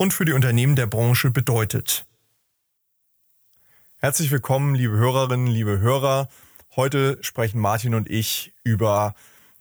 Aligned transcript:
und 0.00 0.14
für 0.14 0.24
die 0.24 0.32
Unternehmen 0.32 0.76
der 0.76 0.86
Branche 0.86 1.30
bedeutet. 1.30 2.06
Herzlich 3.98 4.30
willkommen, 4.30 4.74
liebe 4.74 4.96
Hörerinnen, 4.96 5.46
liebe 5.46 5.78
Hörer. 5.78 6.30
Heute 6.74 7.18
sprechen 7.20 7.60
Martin 7.60 7.94
und 7.94 8.08
ich 8.08 8.54
über 8.64 9.14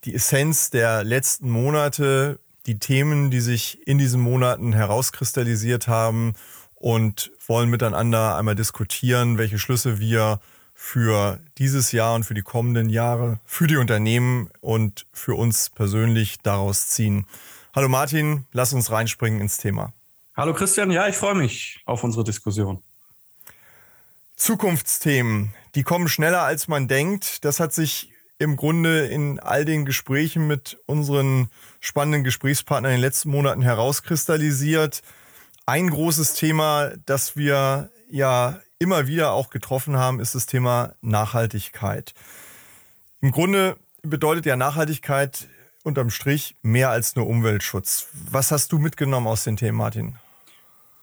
die 0.05 0.15
Essenz 0.15 0.69
der 0.69 1.03
letzten 1.03 1.49
Monate, 1.49 2.39
die 2.67 2.79
Themen, 2.79 3.31
die 3.31 3.41
sich 3.41 3.85
in 3.85 3.97
diesen 3.97 4.21
Monaten 4.21 4.71
herauskristallisiert 4.71 5.89
haben 5.89 6.35
und 6.73 7.31
wollen 7.45 7.69
miteinander 7.69 8.37
einmal 8.37 8.55
diskutieren, 8.55 9.37
welche 9.37 9.59
Schlüsse 9.59 9.99
wir 9.99 10.39
für 10.73 11.41
dieses 11.57 11.91
Jahr 11.91 12.15
und 12.15 12.23
für 12.23 12.33
die 12.33 12.43
kommenden 12.43 12.87
Jahre, 12.87 13.41
für 13.43 13.67
die 13.67 13.75
Unternehmen 13.75 14.49
und 14.61 15.05
für 15.11 15.35
uns 15.35 15.69
persönlich 15.69 16.37
daraus 16.43 16.87
ziehen. 16.87 17.25
Hallo 17.75 17.89
Martin, 17.89 18.45
lass 18.53 18.71
uns 18.71 18.89
reinspringen 18.89 19.41
ins 19.41 19.57
Thema. 19.57 19.91
Hallo 20.39 20.53
Christian, 20.53 20.89
ja, 20.89 21.05
ich 21.05 21.17
freue 21.17 21.35
mich 21.35 21.81
auf 21.85 22.01
unsere 22.01 22.23
Diskussion. 22.23 22.81
Zukunftsthemen, 24.37 25.53
die 25.75 25.83
kommen 25.83 26.07
schneller 26.07 26.43
als 26.43 26.69
man 26.69 26.87
denkt. 26.87 27.43
Das 27.43 27.59
hat 27.59 27.73
sich 27.73 28.13
im 28.37 28.55
Grunde 28.55 29.07
in 29.07 29.41
all 29.41 29.65
den 29.65 29.83
Gesprächen 29.83 30.47
mit 30.47 30.77
unseren 30.85 31.49
spannenden 31.81 32.23
Gesprächspartnern 32.23 32.93
in 32.93 32.99
den 32.99 33.01
letzten 33.01 33.31
Monaten 33.31 33.61
herauskristallisiert. 33.61 35.01
Ein 35.65 35.89
großes 35.89 36.35
Thema, 36.35 36.93
das 37.05 37.35
wir 37.35 37.89
ja 38.09 38.61
immer 38.79 39.07
wieder 39.07 39.33
auch 39.33 39.49
getroffen 39.49 39.97
haben, 39.97 40.21
ist 40.21 40.35
das 40.35 40.45
Thema 40.45 40.93
Nachhaltigkeit. 41.01 42.13
Im 43.19 43.33
Grunde 43.33 43.75
bedeutet 44.03 44.45
ja 44.45 44.55
Nachhaltigkeit 44.55 45.49
unterm 45.83 46.09
Strich 46.09 46.55
mehr 46.61 46.91
als 46.91 47.17
nur 47.17 47.27
Umweltschutz. 47.27 48.07
Was 48.13 48.51
hast 48.53 48.71
du 48.71 48.79
mitgenommen 48.79 49.27
aus 49.27 49.43
den 49.43 49.57
Themen, 49.57 49.77
Martin? 49.77 50.17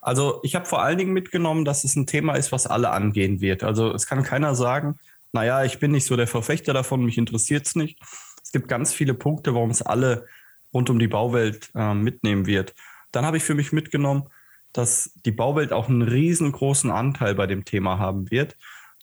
Also 0.07 0.39
ich 0.45 0.55
habe 0.55 0.67
vor 0.67 0.83
allen 0.83 0.99
Dingen 0.99 1.13
mitgenommen, 1.13 1.65
dass 1.65 1.83
es 1.83 1.97
ein 1.97 2.07
Thema 2.07 2.37
ist, 2.37 2.53
was 2.53 2.69
alle 2.69 2.91
angehen 2.91 3.41
wird. 3.41 3.65
Also 3.65 3.93
es 3.93 4.07
kann 4.07 4.23
keiner 4.23 4.55
sagen, 4.55 5.01
naja, 5.33 5.65
ich 5.65 5.81
bin 5.81 5.91
nicht 5.91 6.07
so 6.07 6.15
der 6.15 6.29
Verfechter 6.29 6.73
davon, 6.73 7.05
mich 7.05 7.19
interessiert 7.19 7.67
es 7.67 7.75
nicht. 7.75 7.99
Es 8.41 8.53
gibt 8.53 8.69
ganz 8.69 8.95
viele 8.95 9.15
Punkte, 9.15 9.53
warum 9.53 9.71
es 9.71 9.83
alle 9.83 10.27
rund 10.73 10.91
um 10.91 11.01
die 11.01 11.09
Bauwelt 11.09 11.71
äh, 11.75 11.93
mitnehmen 11.93 12.47
wird. 12.47 12.73
Dann 13.11 13.27
habe 13.27 13.37
ich 13.37 13.43
für 13.43 13.57
mich 13.57 13.73
mitgenommen, 13.73 14.29
dass 14.73 15.11
die 15.25 15.33
Bauwelt 15.33 15.73
auch 15.73 15.89
einen 15.89 16.03
riesengroßen 16.03 16.93
Anteil 16.93 17.35
bei 17.35 17.49
dem 17.49 17.65
Thema 17.65 17.99
haben 17.99 18.31
wird. 18.31 18.57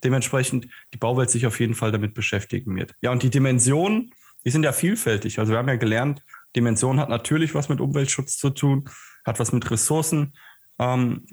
Dementsprechend 0.06 0.70
die 0.94 0.98
Bauwelt 0.98 1.30
sich 1.30 1.46
auf 1.46 1.59
jeden 1.59 1.76
Fall 1.76 1.92
damit 1.92 2.14
beschäftigen 2.14 2.78
wird. 2.78 2.96
Ja, 3.02 3.12
und 3.12 3.24
die 3.24 3.30
Dimensionen, 3.30 4.12
die 4.46 4.52
sind 4.52 4.64
ja 4.64 4.72
vielfältig. 4.72 5.38
Also 5.38 5.52
wir 5.52 5.58
haben 5.58 5.68
ja 5.68 5.76
gelernt, 5.76 6.24
Dimension 6.56 6.98
hat 6.98 7.09
natürlich 7.09 7.54
was 7.54 7.68
mit 7.68 7.81
Umweltschutz 7.81 8.38
zu 8.38 8.52
tun, 8.52 8.90
hat 9.26 9.40
was 9.40 9.52
mit 9.52 9.70
Ressourcenverschwendung 9.70 10.53
ähm, 10.80 11.26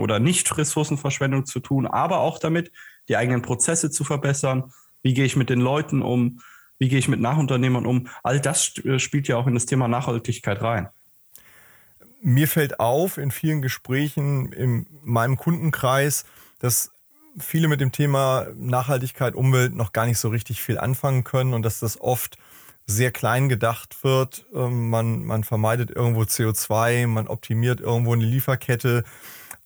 oder 0.00 0.18
Nicht-Ressourcenverschwendung 0.18 1.46
zu 1.46 1.60
tun, 1.60 1.86
aber 1.86 2.20
auch 2.20 2.38
damit, 2.38 2.72
die 3.08 3.16
eigenen 3.16 3.42
Prozesse 3.42 3.90
zu 3.90 4.04
verbessern. 4.04 4.72
Wie 5.02 5.12
gehe 5.12 5.24
ich 5.24 5.36
mit 5.36 5.50
den 5.50 5.60
Leuten 5.60 6.02
um? 6.02 6.40
Wie 6.78 6.88
gehe 6.88 6.98
ich 6.98 7.08
mit 7.08 7.20
Nachunternehmern 7.20 7.86
um? 7.86 8.08
All 8.22 8.40
das 8.40 8.64
spielt 8.98 9.28
ja 9.28 9.36
auch 9.36 9.46
in 9.46 9.54
das 9.54 9.66
Thema 9.66 9.88
Nachhaltigkeit 9.88 10.62
rein. 10.62 10.88
Mir 12.20 12.48
fällt 12.48 12.80
auf 12.80 13.18
in 13.18 13.30
vielen 13.30 13.60
Gesprächen 13.60 14.50
in 14.52 14.86
meinem 15.02 15.36
Kundenkreis, 15.36 16.24
dass 16.58 16.90
viele 17.38 17.68
mit 17.68 17.80
dem 17.80 17.92
Thema 17.92 18.46
Nachhaltigkeit, 18.56 19.34
Umwelt 19.34 19.74
noch 19.74 19.92
gar 19.92 20.06
nicht 20.06 20.18
so 20.18 20.28
richtig 20.28 20.62
viel 20.62 20.78
anfangen 20.78 21.24
können 21.24 21.52
und 21.52 21.62
dass 21.62 21.80
das 21.80 22.00
oft 22.00 22.38
sehr 22.86 23.10
klein 23.12 23.48
gedacht 23.48 24.02
wird. 24.02 24.44
Ähm, 24.54 24.90
man, 24.90 25.24
man 25.24 25.44
vermeidet 25.44 25.90
irgendwo 25.90 26.22
CO2, 26.22 27.06
man 27.06 27.28
optimiert 27.28 27.80
irgendwo 27.80 28.12
eine 28.12 28.24
Lieferkette. 28.24 29.04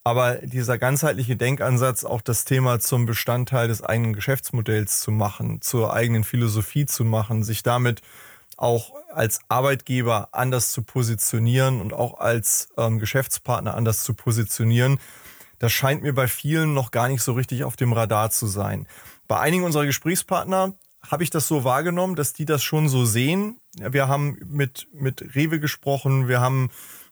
Aber 0.03 0.35
dieser 0.35 0.77
ganzheitliche 0.77 1.35
Denkansatz, 1.35 2.03
auch 2.03 2.21
das 2.21 2.45
Thema 2.45 2.79
zum 2.79 3.05
Bestandteil 3.05 3.67
des 3.67 3.83
eigenen 3.83 4.13
Geschäftsmodells 4.13 5.01
zu 5.01 5.11
machen, 5.11 5.61
zur 5.61 5.93
eigenen 5.93 6.23
Philosophie 6.23 6.85
zu 6.85 7.03
machen, 7.03 7.43
sich 7.43 7.63
damit 7.63 8.01
auch 8.57 8.93
als 9.13 9.39
Arbeitgeber 9.49 10.29
anders 10.31 10.71
zu 10.71 10.83
positionieren 10.83 11.81
und 11.81 11.93
auch 11.93 12.19
als 12.19 12.69
ähm, 12.77 12.99
Geschäftspartner 12.99 13.75
anders 13.75 14.03
zu 14.03 14.13
positionieren, 14.13 14.99
das 15.59 15.73
scheint 15.73 16.01
mir 16.01 16.13
bei 16.13 16.27
vielen 16.27 16.73
noch 16.73 16.91
gar 16.91 17.09
nicht 17.09 17.21
so 17.21 17.33
richtig 17.33 17.63
auf 17.63 17.75
dem 17.75 17.91
Radar 17.91 18.31
zu 18.31 18.47
sein. 18.47 18.87
Bei 19.27 19.39
einigen 19.39 19.63
unserer 19.63 19.85
Gesprächspartner 19.85 20.73
habe 21.07 21.23
ich 21.23 21.29
das 21.29 21.47
so 21.47 21.63
wahrgenommen, 21.63 22.15
dass 22.15 22.33
die 22.33 22.45
das 22.45 22.63
schon 22.63 22.89
so 22.89 23.05
sehen. 23.05 23.59
Wir 23.77 24.07
haben 24.07 24.37
mit, 24.45 24.87
mit 24.93 25.35
Rewe 25.35 25.59
gesprochen, 25.59 26.27
wir 26.27 26.41
haben 26.41 26.69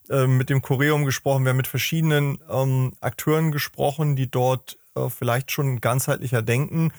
äh, 0.10 0.28
mit 0.28 0.50
dem 0.50 0.62
Choreum 0.62 1.06
gesprochen, 1.06 1.46
wir 1.46 1.50
haben 1.50 1.58
mit 1.58 1.68
verschiedenen 1.68 2.40
ähm, 2.50 2.94
Akteuren 3.02 3.52
gesprochen, 3.52 4.16
die 4.16 4.30
dort 4.30 4.78
äh, 4.96 5.10
vielleicht 5.10 5.52
schon 5.52 5.82
ganzheitlicher 5.82 6.42
denken. 6.42 6.92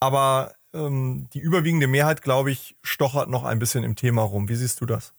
Aber 0.00 0.54
ähm, 0.72 1.28
die 1.32 1.40
überwiegende 1.40 1.86
Mehrheit, 1.86 2.22
glaube 2.22 2.50
ich, 2.50 2.76
stochert 2.82 3.28
noch 3.28 3.44
ein 3.44 3.58
bisschen 3.58 3.84
im 3.84 3.96
Thema 3.96 4.22
rum. 4.22 4.48
Wie 4.48 4.56
siehst 4.56 4.80
du 4.80 4.86
das? 4.86 5.14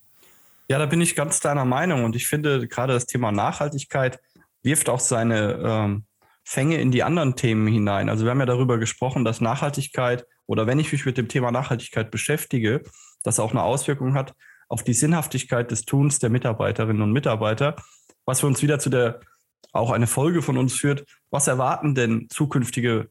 Ja, 0.70 0.80
da 0.80 0.86
bin 0.86 1.02
ich 1.02 1.16
ganz 1.16 1.40
deiner 1.40 1.66
Meinung. 1.66 2.04
Und 2.04 2.16
ich 2.16 2.28
finde, 2.28 2.68
gerade 2.68 2.94
das 2.94 3.06
Thema 3.06 3.32
Nachhaltigkeit 3.32 4.20
wirft 4.64 4.90
auch 4.90 5.00
seine 5.00 5.60
ähm, 5.64 6.04
Fänge 6.44 6.80
in 6.80 6.92
die 6.92 7.04
anderen 7.04 7.36
Themen 7.36 7.68
hinein. 7.68 8.10
Also 8.10 8.26
wir 8.26 8.32
haben 8.32 8.40
ja 8.40 8.46
darüber 8.46 8.78
gesprochen, 8.78 9.24
dass 9.24 9.42
Nachhaltigkeit 9.42 10.26
oder 10.46 10.68
wenn 10.68 10.80
ich 10.80 10.92
mich 10.92 11.06
mit 11.06 11.18
dem 11.18 11.28
Thema 11.28 11.52
Nachhaltigkeit 11.52 12.12
beschäftige, 12.12 12.82
das 13.24 13.40
auch 13.40 13.52
eine 13.52 13.64
Auswirkung 13.64 14.16
hat 14.16 14.34
auf 14.68 14.84
die 14.84 14.94
Sinnhaftigkeit 14.94 15.70
des 15.70 15.84
Tuns 15.84 16.20
der 16.20 16.30
Mitarbeiterinnen 16.30 17.02
und 17.02 17.12
Mitarbeiter, 17.12 17.76
was 18.26 18.40
für 18.40 18.48
uns 18.48 18.62
wieder 18.62 18.80
zu 18.80 18.90
der 18.90 19.20
auch 19.74 19.92
eine 19.92 20.08
Folge 20.08 20.42
von 20.42 20.58
uns 20.58 20.74
führt. 20.74 21.06
Was 21.30 21.48
erwarten 21.48 21.96
denn 21.96 22.28
zukünftige 22.30 23.10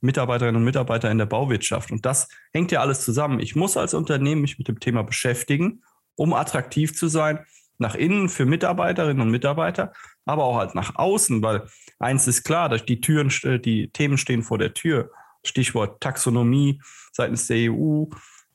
Mitarbeiterinnen 0.00 0.56
und 0.56 0.64
Mitarbeiter 0.64 1.10
in 1.10 1.18
der 1.18 1.26
Bauwirtschaft. 1.26 1.90
Und 1.90 2.06
das 2.06 2.28
hängt 2.52 2.70
ja 2.70 2.80
alles 2.80 3.04
zusammen. 3.04 3.40
Ich 3.40 3.56
muss 3.56 3.76
als 3.76 3.94
Unternehmen 3.94 4.42
mich 4.42 4.58
mit 4.58 4.68
dem 4.68 4.78
Thema 4.78 5.02
beschäftigen, 5.02 5.82
um 6.14 6.34
attraktiv 6.34 6.96
zu 6.96 7.08
sein, 7.08 7.40
nach 7.78 7.94
innen 7.94 8.28
für 8.28 8.44
Mitarbeiterinnen 8.44 9.22
und 9.22 9.30
Mitarbeiter, 9.30 9.92
aber 10.24 10.44
auch 10.44 10.56
halt 10.56 10.74
nach 10.74 10.96
außen, 10.96 11.42
weil 11.42 11.66
eins 11.98 12.26
ist 12.26 12.44
klar, 12.44 12.68
dass 12.68 12.84
die 12.84 13.00
Türen, 13.00 13.30
die 13.62 13.88
Themen 13.90 14.18
stehen 14.18 14.42
vor 14.42 14.58
der 14.58 14.74
Tür. 14.74 15.10
Stichwort 15.44 16.00
Taxonomie 16.00 16.80
seitens 17.12 17.46
der 17.46 17.72
EU, 17.72 18.04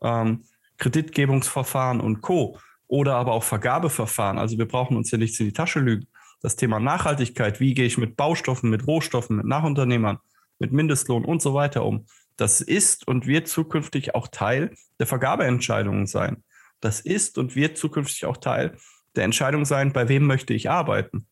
ähm, 0.01 0.43
Kreditgebungsverfahren 0.77 2.01
und 2.01 2.21
Co. 2.21 2.59
Oder 2.87 3.15
aber 3.15 3.31
auch 3.31 3.43
Vergabeverfahren. 3.43 4.37
Also 4.37 4.57
wir 4.57 4.67
brauchen 4.67 4.97
uns 4.97 5.09
ja 5.09 5.17
nichts 5.17 5.39
in 5.39 5.47
die 5.47 5.53
Tasche 5.53 5.79
lügen. 5.79 6.07
Das 6.41 6.57
Thema 6.57 6.79
Nachhaltigkeit, 6.79 7.59
wie 7.59 7.73
gehe 7.73 7.85
ich 7.85 7.97
mit 7.97 8.17
Baustoffen, 8.17 8.69
mit 8.69 8.85
Rohstoffen, 8.85 9.37
mit 9.37 9.45
Nachunternehmern 9.45 10.19
mit 10.63 10.71
Mindestlohn 10.71 11.25
und 11.25 11.41
so 11.41 11.53
weiter 11.53 11.85
um. 11.85 12.05
Das 12.37 12.61
ist 12.61 13.07
und 13.07 13.27
wird 13.27 13.47
zukünftig 13.47 14.15
auch 14.15 14.27
Teil 14.27 14.75
der 14.99 15.07
Vergabeentscheidungen 15.07 16.07
sein. 16.07 16.43
Das 16.79 16.99
ist 16.99 17.37
und 17.37 17.55
wird 17.55 17.77
zukünftig 17.77 18.25
auch 18.25 18.37
Teil 18.37 18.77
der 19.15 19.23
Entscheidung 19.23 19.65
sein, 19.65 19.93
bei 19.93 20.09
wem 20.09 20.25
möchte 20.25 20.53
ich 20.53 20.69
arbeiten. 20.69 21.27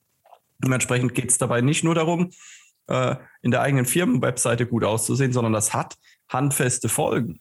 Dementsprechend 0.59 1.15
geht 1.15 1.31
es 1.31 1.37
dabei 1.37 1.61
nicht 1.61 1.83
nur 1.83 1.95
darum, 1.95 2.31
äh, 2.87 3.15
in 3.41 3.51
der 3.51 3.61
eigenen 3.61 3.85
Firmenwebseite 3.85 4.65
gut 4.65 4.83
auszusehen, 4.83 5.33
sondern 5.33 5.53
das 5.53 5.73
hat 5.73 5.97
handfeste 6.29 6.89
Folgen. 6.89 7.39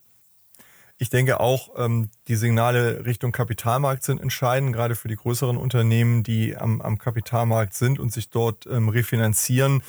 Ich 0.97 1.09
denke 1.09 1.39
auch, 1.39 1.69
ähm, 1.77 2.11
die 2.27 2.35
Signale 2.35 3.05
Richtung 3.05 3.31
Kapitalmarkt 3.31 4.03
sind 4.03 4.21
entscheidend, 4.21 4.73
gerade 4.73 4.95
für 4.95 5.07
die 5.07 5.15
größeren 5.15 5.57
Unternehmen, 5.57 6.21
die 6.21 6.55
am, 6.55 6.79
am 6.79 6.99
Kapitalmarkt 6.99 7.73
sind 7.73 7.99
und 7.99 8.13
sich 8.13 8.29
dort 8.29 8.67
ähm, 8.67 8.87
refinanzieren. 8.87 9.81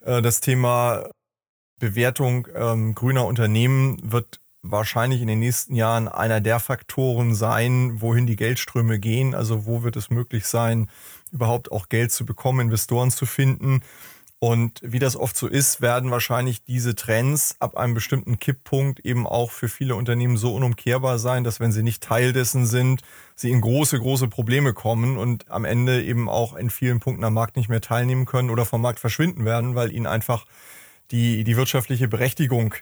Äh, 0.00 0.20
das 0.20 0.40
Thema 0.40 1.08
Bewertung 1.78 2.46
ähm, 2.54 2.94
grüner 2.94 3.26
Unternehmen 3.26 3.98
wird 4.02 4.40
wahrscheinlich 4.64 5.20
in 5.20 5.28
den 5.28 5.40
nächsten 5.40 5.74
Jahren 5.74 6.08
einer 6.08 6.40
der 6.40 6.58
Faktoren 6.58 7.34
sein, 7.34 8.00
wohin 8.00 8.26
die 8.26 8.36
Geldströme 8.36 8.98
gehen. 8.98 9.34
Also 9.34 9.66
wo 9.66 9.82
wird 9.82 9.96
es 9.96 10.10
möglich 10.10 10.46
sein, 10.46 10.88
überhaupt 11.30 11.70
auch 11.70 11.88
Geld 11.90 12.12
zu 12.12 12.24
bekommen, 12.24 12.60
Investoren 12.60 13.10
zu 13.10 13.26
finden. 13.26 13.82
Und 14.38 14.80
wie 14.82 14.98
das 14.98 15.16
oft 15.16 15.36
so 15.36 15.46
ist, 15.46 15.80
werden 15.80 16.10
wahrscheinlich 16.10 16.64
diese 16.64 16.94
Trends 16.94 17.56
ab 17.60 17.76
einem 17.76 17.94
bestimmten 17.94 18.38
Kipppunkt 18.38 19.00
eben 19.00 19.26
auch 19.26 19.50
für 19.50 19.68
viele 19.68 19.96
Unternehmen 19.96 20.36
so 20.36 20.54
unumkehrbar 20.54 21.18
sein, 21.18 21.44
dass 21.44 21.60
wenn 21.60 21.72
sie 21.72 21.82
nicht 21.82 22.02
Teil 22.02 22.32
dessen 22.32 22.66
sind, 22.66 23.02
sie 23.36 23.50
in 23.50 23.60
große, 23.60 23.98
große 23.98 24.28
Probleme 24.28 24.72
kommen 24.72 25.16
und 25.18 25.50
am 25.50 25.64
Ende 25.64 26.02
eben 26.02 26.28
auch 26.28 26.56
in 26.56 26.68
vielen 26.68 27.00
Punkten 27.00 27.24
am 27.24 27.34
Markt 27.34 27.56
nicht 27.56 27.68
mehr 27.68 27.80
teilnehmen 27.80 28.26
können 28.26 28.50
oder 28.50 28.64
vom 28.64 28.82
Markt 28.82 28.98
verschwinden 28.98 29.44
werden, 29.44 29.74
weil 29.74 29.92
ihnen 29.92 30.06
einfach 30.06 30.46
die, 31.10 31.44
die 31.44 31.56
wirtschaftliche 31.56 32.08
Berechtigung 32.08 32.74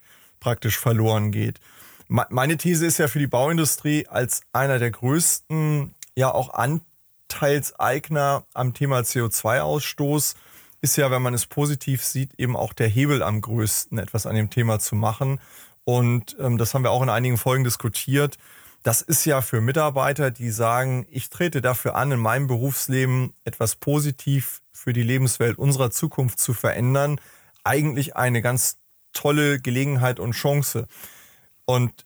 praktisch 0.43 0.79
verloren 0.79 1.31
geht. 1.31 1.61
Meine 2.09 2.59
These 2.59 2.85
ist 2.85 2.99
ja 2.99 3.09
für 3.09 3.21
die 3.21 3.27
Bauindustrie 3.27 4.07
als 4.09 4.43
einer 4.53 4.79
der 4.79 4.91
größten, 4.91 5.95
ja 6.15 6.35
auch 6.35 6.53
Anteilseigner 6.53 8.45
am 8.53 8.75
Thema 8.75 9.01
CO2-Ausstoß, 9.01 10.35
ist 10.83 10.97
ja, 10.97 11.11
wenn 11.11 11.23
man 11.23 11.33
es 11.33 11.47
positiv 11.47 12.05
sieht, 12.05 12.35
eben 12.39 12.57
auch 12.57 12.73
der 12.73 12.89
Hebel 12.89 13.23
am 13.23 13.41
größten, 13.41 13.99
etwas 13.99 14.27
an 14.27 14.35
dem 14.35 14.51
Thema 14.51 14.81
zu 14.81 14.97
machen. 14.97 15.41
Und 15.85 16.37
ähm, 16.39 16.59
das 16.59 16.75
haben 16.75 16.83
wir 16.83 16.91
auch 16.91 17.03
in 17.03 17.09
einigen 17.09 17.39
Folgen 17.39 17.65
diskutiert. 17.65 18.37
Das 18.83 19.01
ist 19.01 19.25
ja 19.25 19.41
für 19.41 19.61
Mitarbeiter, 19.61 20.33
die 20.33 20.51
sagen, 20.51 21.07
ich 21.09 21.31
trete 21.31 21.63
dafür 21.63 21.95
an, 21.95 22.11
in 22.11 22.19
meinem 22.19 22.49
Berufsleben 22.49 23.33
etwas 23.45 23.77
positiv 23.77 24.61
für 24.73 24.93
die 24.93 25.05
Lebenswelt 25.05 25.57
unserer 25.57 25.93
Zukunft 25.93 26.41
zu 26.41 26.53
verändern, 26.53 27.21
eigentlich 27.63 28.17
eine 28.17 28.43
ganz 28.43 28.82
tolle 29.13 29.61
Gelegenheit 29.61 30.21
und 30.21 30.33
Chance. 30.33 30.87
Und 31.65 32.05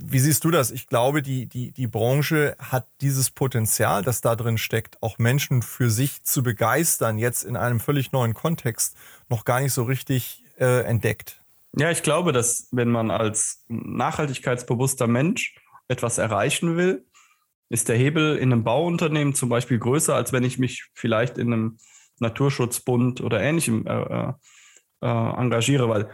wie 0.00 0.18
siehst 0.20 0.44
du 0.44 0.50
das? 0.50 0.70
Ich 0.70 0.86
glaube, 0.86 1.22
die, 1.22 1.46
die, 1.46 1.72
die 1.72 1.86
Branche 1.86 2.56
hat 2.58 2.86
dieses 3.00 3.30
Potenzial, 3.30 4.02
das 4.02 4.20
da 4.20 4.36
drin 4.36 4.56
steckt, 4.56 5.02
auch 5.02 5.18
Menschen 5.18 5.62
für 5.62 5.90
sich 5.90 6.22
zu 6.22 6.42
begeistern, 6.42 7.18
jetzt 7.18 7.44
in 7.44 7.56
einem 7.56 7.80
völlig 7.80 8.12
neuen 8.12 8.32
Kontext, 8.32 8.96
noch 9.28 9.44
gar 9.44 9.60
nicht 9.60 9.72
so 9.72 9.82
richtig 9.82 10.44
äh, 10.58 10.84
entdeckt. 10.84 11.42
Ja, 11.76 11.90
ich 11.90 12.02
glaube, 12.02 12.32
dass 12.32 12.68
wenn 12.70 12.90
man 12.90 13.10
als 13.10 13.64
nachhaltigkeitsbewusster 13.68 15.06
Mensch 15.06 15.56
etwas 15.88 16.18
erreichen 16.18 16.76
will, 16.76 17.04
ist 17.68 17.88
der 17.88 17.96
Hebel 17.96 18.36
in 18.36 18.52
einem 18.52 18.64
Bauunternehmen 18.64 19.34
zum 19.34 19.48
Beispiel 19.48 19.78
größer, 19.78 20.14
als 20.14 20.32
wenn 20.32 20.44
ich 20.44 20.58
mich 20.58 20.86
vielleicht 20.94 21.38
in 21.38 21.52
einem 21.52 21.78
Naturschutzbund 22.20 23.20
oder 23.20 23.40
ähnlichem 23.40 23.86
äh, 23.86 24.32
äh, 25.00 25.06
engagiere, 25.06 25.88
weil 25.88 26.10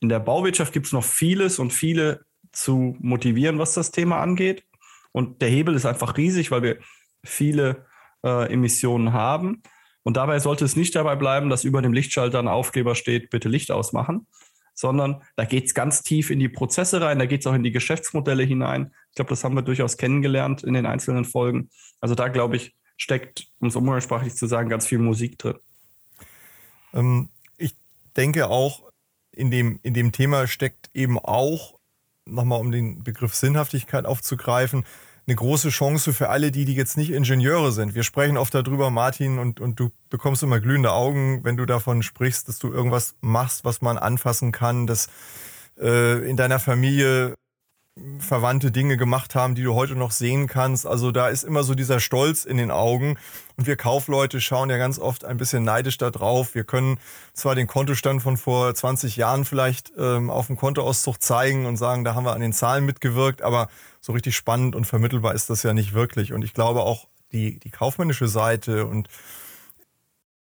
in 0.00 0.08
der 0.08 0.20
Bauwirtschaft 0.20 0.72
gibt 0.72 0.86
es 0.86 0.92
noch 0.92 1.04
vieles 1.04 1.58
und 1.58 1.72
viele 1.72 2.24
zu 2.52 2.96
motivieren, 3.00 3.58
was 3.58 3.74
das 3.74 3.90
Thema 3.90 4.20
angeht. 4.20 4.64
Und 5.12 5.42
der 5.42 5.48
Hebel 5.48 5.74
ist 5.74 5.86
einfach 5.86 6.16
riesig, 6.16 6.50
weil 6.50 6.62
wir 6.62 6.78
viele 7.24 7.86
äh, 8.24 8.52
Emissionen 8.52 9.12
haben. 9.12 9.62
Und 10.02 10.16
dabei 10.16 10.38
sollte 10.38 10.64
es 10.64 10.76
nicht 10.76 10.94
dabei 10.94 11.16
bleiben, 11.16 11.50
dass 11.50 11.64
über 11.64 11.82
dem 11.82 11.92
Lichtschalter 11.92 12.38
ein 12.38 12.48
Aufkleber 12.48 12.94
steht, 12.94 13.30
bitte 13.30 13.48
Licht 13.48 13.70
ausmachen, 13.70 14.26
sondern 14.74 15.22
da 15.36 15.44
geht 15.44 15.66
es 15.66 15.74
ganz 15.74 16.02
tief 16.02 16.30
in 16.30 16.38
die 16.38 16.48
Prozesse 16.48 17.00
rein, 17.00 17.18
da 17.18 17.26
geht 17.26 17.40
es 17.40 17.46
auch 17.46 17.54
in 17.54 17.64
die 17.64 17.72
Geschäftsmodelle 17.72 18.44
hinein. 18.44 18.92
Ich 19.10 19.16
glaube, 19.16 19.30
das 19.30 19.44
haben 19.44 19.54
wir 19.54 19.62
durchaus 19.62 19.96
kennengelernt 19.96 20.62
in 20.62 20.74
den 20.74 20.86
einzelnen 20.86 21.24
Folgen. 21.24 21.68
Also 22.00 22.14
da, 22.14 22.28
glaube 22.28 22.56
ich, 22.56 22.74
steckt, 22.96 23.48
um 23.58 23.68
es 23.68 23.76
umgangssprachlich 23.76 24.34
zu 24.34 24.46
sagen, 24.46 24.68
ganz 24.68 24.86
viel 24.86 24.98
Musik 24.98 25.38
drin. 25.38 25.58
Ähm, 26.94 27.28
denke 28.18 28.48
auch, 28.48 28.82
in 29.32 29.50
dem, 29.50 29.78
in 29.82 29.94
dem 29.94 30.12
Thema 30.12 30.46
steckt 30.46 30.90
eben 30.92 31.18
auch 31.18 31.78
nochmal 32.26 32.60
um 32.60 32.70
den 32.70 33.02
Begriff 33.02 33.34
Sinnhaftigkeit 33.34 34.04
aufzugreifen, 34.04 34.84
eine 35.26 35.36
große 35.36 35.68
Chance 35.68 36.12
für 36.12 36.30
alle 36.30 36.50
die, 36.50 36.64
die 36.64 36.74
jetzt 36.74 36.96
nicht 36.96 37.10
Ingenieure 37.10 37.70
sind. 37.70 37.94
Wir 37.94 38.02
sprechen 38.02 38.36
oft 38.36 38.54
darüber, 38.54 38.90
Martin, 38.90 39.38
und, 39.38 39.60
und 39.60 39.78
du 39.78 39.90
bekommst 40.08 40.42
immer 40.42 40.58
glühende 40.58 40.92
Augen, 40.92 41.44
wenn 41.44 41.56
du 41.56 41.66
davon 41.66 42.02
sprichst, 42.02 42.48
dass 42.48 42.58
du 42.58 42.72
irgendwas 42.72 43.14
machst, 43.20 43.64
was 43.64 43.82
man 43.82 43.98
anfassen 43.98 44.52
kann, 44.52 44.86
dass 44.86 45.08
äh, 45.78 46.28
in 46.28 46.36
deiner 46.36 46.58
Familie 46.58 47.34
verwandte 48.18 48.70
Dinge 48.70 48.96
gemacht 48.96 49.34
haben, 49.34 49.54
die 49.54 49.62
du 49.62 49.74
heute 49.74 49.94
noch 49.94 50.10
sehen 50.10 50.46
kannst. 50.46 50.86
Also 50.86 51.10
da 51.10 51.28
ist 51.28 51.44
immer 51.44 51.62
so 51.62 51.74
dieser 51.74 52.00
Stolz 52.00 52.44
in 52.44 52.56
den 52.56 52.70
Augen. 52.70 53.16
Und 53.56 53.66
wir 53.66 53.76
Kaufleute 53.76 54.40
schauen 54.40 54.70
ja 54.70 54.76
ganz 54.76 54.98
oft 54.98 55.24
ein 55.24 55.36
bisschen 55.36 55.64
neidisch 55.64 55.98
da 55.98 56.10
drauf. 56.10 56.54
Wir 56.54 56.64
können 56.64 56.98
zwar 57.32 57.54
den 57.54 57.66
Kontostand 57.66 58.22
von 58.22 58.36
vor 58.36 58.74
20 58.74 59.16
Jahren 59.16 59.44
vielleicht 59.44 59.92
ähm, 59.98 60.30
auf 60.30 60.46
dem 60.46 60.56
Kontoauszug 60.56 61.22
zeigen 61.22 61.66
und 61.66 61.76
sagen, 61.76 62.04
da 62.04 62.14
haben 62.14 62.24
wir 62.24 62.34
an 62.34 62.40
den 62.40 62.52
Zahlen 62.52 62.84
mitgewirkt, 62.84 63.42
aber 63.42 63.68
so 64.00 64.12
richtig 64.12 64.36
spannend 64.36 64.76
und 64.76 64.86
vermittelbar 64.86 65.34
ist 65.34 65.50
das 65.50 65.62
ja 65.62 65.74
nicht 65.74 65.94
wirklich. 65.94 66.32
Und 66.32 66.44
ich 66.44 66.54
glaube 66.54 66.82
auch 66.82 67.08
die, 67.32 67.58
die 67.58 67.70
kaufmännische 67.70 68.28
Seite 68.28 68.86
und 68.86 69.08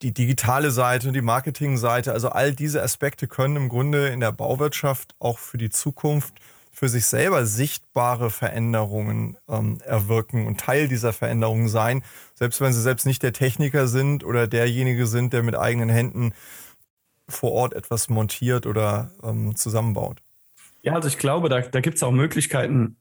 die 0.02 0.14
digitale 0.14 0.72
Seite 0.72 1.08
und 1.10 1.14
die 1.14 1.22
Marketingseite, 1.22 2.14
also 2.14 2.30
all 2.30 2.54
diese 2.54 2.82
Aspekte 2.82 3.28
können 3.28 3.58
im 3.58 3.70
Grunde 3.70 4.08
in 4.08 4.22
der 4.22 4.32
Bauwirtschaft 4.32 5.14
auch 5.20 5.40
für 5.40 5.58
die 5.58 5.70
Zukunft 5.70 6.34
für 6.80 6.88
sich 6.88 7.08
selber 7.08 7.46
sichtbare 7.46 8.30
Veränderungen 8.30 9.38
ähm, 9.50 9.80
erwirken 9.84 10.48
und 10.48 10.62
Teil 10.62 10.88
dieser 10.88 11.12
Veränderungen 11.12 11.68
sein, 11.68 12.04
selbst 12.36 12.62
wenn 12.62 12.72
sie 12.72 12.82
selbst 12.82 13.06
nicht 13.06 13.22
der 13.22 13.34
Techniker 13.34 13.86
sind 13.90 14.24
oder 14.24 14.48
derjenige 14.48 15.06
sind, 15.06 15.34
der 15.34 15.44
mit 15.44 15.58
eigenen 15.58 15.90
Händen 15.90 16.32
vor 17.28 17.52
Ort 17.52 17.74
etwas 17.74 18.08
montiert 18.08 18.66
oder 18.66 19.12
ähm, 19.22 19.58
zusammenbaut. 19.58 20.22
Ja, 20.82 20.94
also 20.94 21.10
ich 21.10 21.18
glaube, 21.18 21.50
da, 21.50 21.60
da 21.60 21.82
gibt 21.82 21.98
es 21.98 22.04
auch 22.04 22.14
Möglichkeiten, 22.14 22.96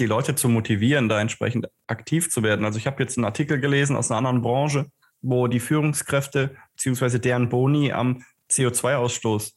die 0.00 0.06
Leute 0.06 0.34
zu 0.34 0.48
motivieren, 0.48 1.08
da 1.08 1.20
entsprechend 1.20 1.68
aktiv 1.86 2.32
zu 2.32 2.42
werden. 2.42 2.64
Also 2.64 2.78
ich 2.78 2.88
habe 2.88 3.00
jetzt 3.00 3.16
einen 3.16 3.26
Artikel 3.26 3.60
gelesen 3.60 3.94
aus 3.94 4.10
einer 4.10 4.18
anderen 4.18 4.42
Branche, 4.42 4.86
wo 5.22 5.46
die 5.46 5.60
Führungskräfte 5.60 6.56
bzw. 6.74 7.20
deren 7.20 7.48
Boni 7.48 7.92
am 7.92 8.24
CO2-Ausstoß 8.50 9.52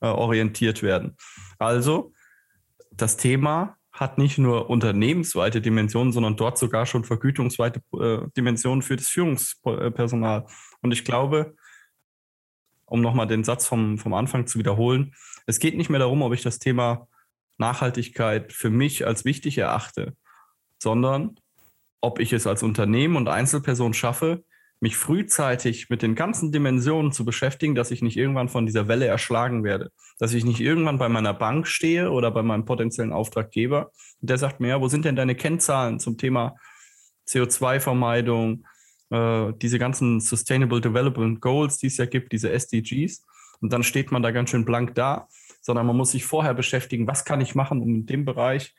äh, 0.00 0.06
orientiert 0.06 0.82
werden. 0.82 1.16
Also 1.60 2.12
das 2.96 3.16
Thema 3.16 3.76
hat 3.92 4.16
nicht 4.16 4.38
nur 4.38 4.70
unternehmensweite 4.70 5.60
Dimensionen, 5.60 6.12
sondern 6.12 6.36
dort 6.36 6.56
sogar 6.58 6.86
schon 6.86 7.04
vergütungsweite 7.04 7.82
äh, 8.00 8.26
Dimensionen 8.36 8.82
für 8.82 8.96
das 8.96 9.08
Führungspersonal. 9.08 10.46
Und 10.80 10.92
ich 10.92 11.04
glaube, 11.04 11.54
um 12.86 13.00
nochmal 13.00 13.26
den 13.26 13.44
Satz 13.44 13.66
vom, 13.66 13.98
vom 13.98 14.14
Anfang 14.14 14.46
zu 14.46 14.58
wiederholen, 14.58 15.14
es 15.46 15.58
geht 15.58 15.76
nicht 15.76 15.90
mehr 15.90 16.00
darum, 16.00 16.22
ob 16.22 16.32
ich 16.32 16.42
das 16.42 16.58
Thema 16.58 17.06
Nachhaltigkeit 17.58 18.52
für 18.52 18.70
mich 18.70 19.06
als 19.06 19.24
wichtig 19.24 19.58
erachte, 19.58 20.16
sondern 20.78 21.38
ob 22.00 22.18
ich 22.18 22.32
es 22.32 22.46
als 22.46 22.62
Unternehmen 22.62 23.16
und 23.16 23.28
Einzelperson 23.28 23.94
schaffe, 23.94 24.44
mich 24.82 24.96
frühzeitig 24.96 25.90
mit 25.90 26.02
den 26.02 26.16
ganzen 26.16 26.50
Dimensionen 26.50 27.12
zu 27.12 27.24
beschäftigen, 27.24 27.76
dass 27.76 27.92
ich 27.92 28.02
nicht 28.02 28.16
irgendwann 28.16 28.48
von 28.48 28.66
dieser 28.66 28.88
Welle 28.88 29.06
erschlagen 29.06 29.62
werde. 29.62 29.92
Dass 30.18 30.34
ich 30.34 30.44
nicht 30.44 30.60
irgendwann 30.60 30.98
bei 30.98 31.08
meiner 31.08 31.32
Bank 31.32 31.68
stehe 31.68 32.10
oder 32.10 32.32
bei 32.32 32.42
meinem 32.42 32.64
potenziellen 32.64 33.12
Auftraggeber 33.12 33.92
und 34.20 34.28
der 34.28 34.38
sagt 34.38 34.58
mir, 34.58 34.68
ja, 34.68 34.80
wo 34.80 34.88
sind 34.88 35.04
denn 35.04 35.14
deine 35.14 35.36
Kennzahlen 35.36 36.00
zum 36.00 36.18
Thema 36.18 36.56
CO2-Vermeidung, 37.28 38.66
äh, 39.10 39.52
diese 39.54 39.78
ganzen 39.78 40.18
Sustainable 40.18 40.80
Development 40.80 41.40
Goals, 41.40 41.78
die 41.78 41.86
es 41.86 41.96
ja 41.98 42.06
gibt, 42.06 42.32
diese 42.32 42.50
SDGs. 42.50 43.24
Und 43.60 43.72
dann 43.72 43.84
steht 43.84 44.10
man 44.10 44.24
da 44.24 44.32
ganz 44.32 44.50
schön 44.50 44.64
blank 44.64 44.96
da, 44.96 45.28
sondern 45.60 45.86
man 45.86 45.96
muss 45.96 46.10
sich 46.10 46.24
vorher 46.24 46.54
beschäftigen, 46.54 47.06
was 47.06 47.24
kann 47.24 47.40
ich 47.40 47.54
machen, 47.54 47.80
um 47.80 47.94
in 47.94 48.06
dem 48.06 48.24
Bereich 48.24 48.74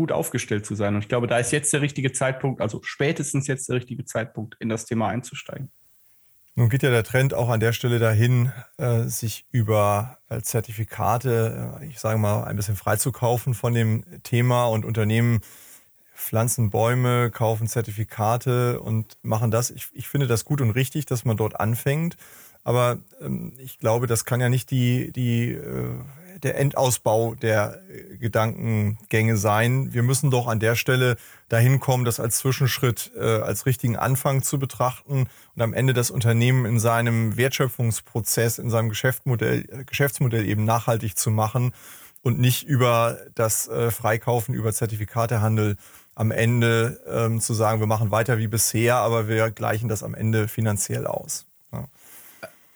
gut 0.00 0.12
aufgestellt 0.12 0.64
zu 0.64 0.74
sein. 0.74 0.94
Und 0.94 1.02
ich 1.02 1.08
glaube, 1.08 1.26
da 1.26 1.36
ist 1.36 1.52
jetzt 1.52 1.74
der 1.74 1.82
richtige 1.82 2.10
Zeitpunkt, 2.10 2.62
also 2.62 2.80
spätestens 2.82 3.46
jetzt 3.46 3.68
der 3.68 3.76
richtige 3.76 4.06
Zeitpunkt, 4.06 4.56
in 4.58 4.70
das 4.70 4.86
Thema 4.86 5.08
einzusteigen. 5.08 5.70
Nun 6.54 6.70
geht 6.70 6.82
ja 6.82 6.88
der 6.88 7.04
Trend 7.04 7.34
auch 7.34 7.50
an 7.50 7.60
der 7.60 7.74
Stelle 7.74 7.98
dahin, 7.98 8.50
äh, 8.78 9.02
sich 9.02 9.44
über 9.52 10.16
äh, 10.30 10.40
Zertifikate, 10.40 11.78
äh, 11.82 11.86
ich 11.86 12.00
sage 12.00 12.18
mal, 12.18 12.44
ein 12.44 12.56
bisschen 12.56 12.76
freizukaufen 12.76 13.52
von 13.52 13.74
dem 13.74 14.22
Thema 14.22 14.64
und 14.64 14.86
Unternehmen 14.86 15.42
pflanzen 16.14 16.70
Bäume, 16.70 17.30
kaufen 17.30 17.66
Zertifikate 17.66 18.80
und 18.80 19.18
machen 19.20 19.50
das. 19.50 19.70
Ich, 19.70 19.88
ich 19.92 20.08
finde 20.08 20.28
das 20.28 20.46
gut 20.46 20.62
und 20.62 20.70
richtig, 20.70 21.04
dass 21.04 21.26
man 21.26 21.36
dort 21.36 21.60
anfängt. 21.60 22.16
Aber 22.64 22.96
ähm, 23.20 23.52
ich 23.58 23.78
glaube, 23.78 24.06
das 24.06 24.24
kann 24.24 24.40
ja 24.40 24.48
nicht 24.48 24.70
die, 24.70 25.12
die 25.12 25.52
der 26.42 26.58
Endausbau 26.58 27.34
der 27.34 27.80
äh, 27.88 28.16
Gedankengänge 28.16 29.36
sein. 29.36 29.92
Wir 29.92 30.02
müssen 30.02 30.30
doch 30.30 30.46
an 30.46 30.60
der 30.60 30.76
Stelle 30.76 31.16
dahin 31.48 31.80
kommen, 31.80 32.04
das 32.04 32.20
als 32.20 32.38
Zwischenschritt, 32.38 33.12
äh, 33.16 33.40
als 33.40 33.66
richtigen 33.66 33.96
Anfang 33.96 34.42
zu 34.42 34.58
betrachten 34.58 35.26
und 35.54 35.62
am 35.62 35.74
Ende 35.74 35.92
das 35.92 36.10
Unternehmen 36.10 36.64
in 36.66 36.78
seinem 36.78 37.36
Wertschöpfungsprozess, 37.36 38.58
in 38.58 38.70
seinem 38.70 38.88
Geschäftsmodell, 38.88 39.84
Geschäftsmodell 39.86 40.46
eben 40.46 40.64
nachhaltig 40.64 41.16
zu 41.16 41.30
machen 41.30 41.72
und 42.22 42.38
nicht 42.38 42.64
über 42.64 43.18
das 43.34 43.68
äh, 43.68 43.90
Freikaufen, 43.90 44.54
über 44.54 44.72
Zertifikatehandel 44.72 45.76
am 46.14 46.30
Ende 46.30 47.00
ähm, 47.08 47.40
zu 47.40 47.54
sagen, 47.54 47.80
wir 47.80 47.86
machen 47.86 48.10
weiter 48.10 48.38
wie 48.38 48.48
bisher, 48.48 48.96
aber 48.96 49.28
wir 49.28 49.50
gleichen 49.50 49.88
das 49.88 50.02
am 50.02 50.14
Ende 50.14 50.48
finanziell 50.48 51.06
aus. 51.06 51.46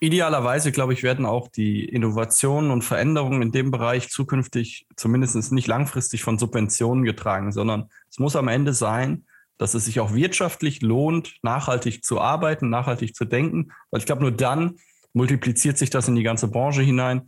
Idealerweise, 0.05 0.71
glaube 0.71 0.93
ich, 0.93 1.03
werden 1.03 1.25
auch 1.25 1.49
die 1.49 1.83
Innovationen 1.83 2.71
und 2.71 2.83
Veränderungen 2.83 3.41
in 3.41 3.53
dem 3.53 3.71
Bereich 3.71 4.11
zukünftig 4.11 4.87
zumindest 4.97 5.51
nicht 5.51 5.67
langfristig 5.67 6.23
von 6.23 6.39
Subventionen 6.39 7.05
getragen, 7.05 7.53
sondern 7.53 7.89
es 8.11 8.19
muss 8.19 8.37
am 8.37 8.49
Ende 8.49 8.75
sein, 8.75 9.25
dass 9.57 9.73
es 9.73 9.87
sich 9.87 10.01
auch 10.01 10.13
wirtschaftlich 10.13 10.83
lohnt, 10.83 11.39
nachhaltig 11.43 12.05
zu 12.05 12.21
arbeiten, 12.21 12.69
nachhaltig 12.69 13.17
zu 13.17 13.25
denken. 13.25 13.73
Weil 13.91 14.01
ich 14.01 14.05
glaube, 14.05 14.21
nur 14.21 14.33
dann 14.33 14.75
multipliziert 15.15 15.79
sich 15.79 15.89
das 15.89 16.07
in 16.07 16.17
die 16.17 16.23
ganze 16.23 16.49
Branche 16.49 16.83
hinein. 16.83 17.23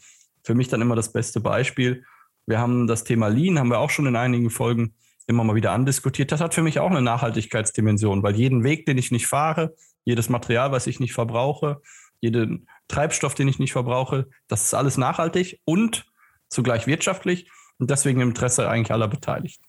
Für 0.45 0.55
mich 0.55 0.69
dann 0.69 0.83
immer 0.83 0.97
das 0.97 1.11
beste 1.11 1.41
Beispiel. 1.41 2.05
Wir 2.45 2.59
haben 2.59 2.87
das 2.87 3.05
Thema 3.05 3.29
Lean, 3.29 3.59
haben 3.59 3.71
wir 3.71 3.79
auch 3.79 3.89
schon 3.89 4.05
in 4.05 4.17
einigen 4.17 4.51
Folgen 4.51 4.93
immer 5.27 5.45
mal 5.45 5.57
wieder 5.57 5.73
andiskutiert. 5.73 6.31
Das 6.31 6.43
hat 6.43 6.53
für 6.53 6.63
mich 6.63 6.79
auch 6.79 6.91
eine 6.91 7.01
Nachhaltigkeitsdimension, 7.01 8.23
weil 8.23 8.37
jeden 8.37 8.65
Weg, 8.65 8.85
den 8.85 8.99
ich 8.99 9.11
nicht 9.11 9.29
fahre, 9.29 9.75
jedes 10.05 10.29
Material, 10.29 10.73
was 10.73 10.87
ich 10.87 11.01
nicht 11.01 11.15
verbrauche, 11.15 11.81
jeden 12.21 12.69
Treibstoff, 12.89 13.35
den 13.35 13.49
ich 13.49 13.59
nicht 13.59 13.73
verbrauche, 13.73 14.29
das 14.49 14.65
ist 14.65 14.75
alles 14.75 14.97
nachhaltig 14.97 15.61
und 15.65 16.07
zugleich 16.49 16.87
wirtschaftlich 16.87 17.51
und 17.79 17.91
deswegen 17.91 18.21
im 18.21 18.29
Interesse 18.29 18.69
eigentlich 18.69 18.93
aller 18.93 19.09
Beteiligten. 19.09 19.65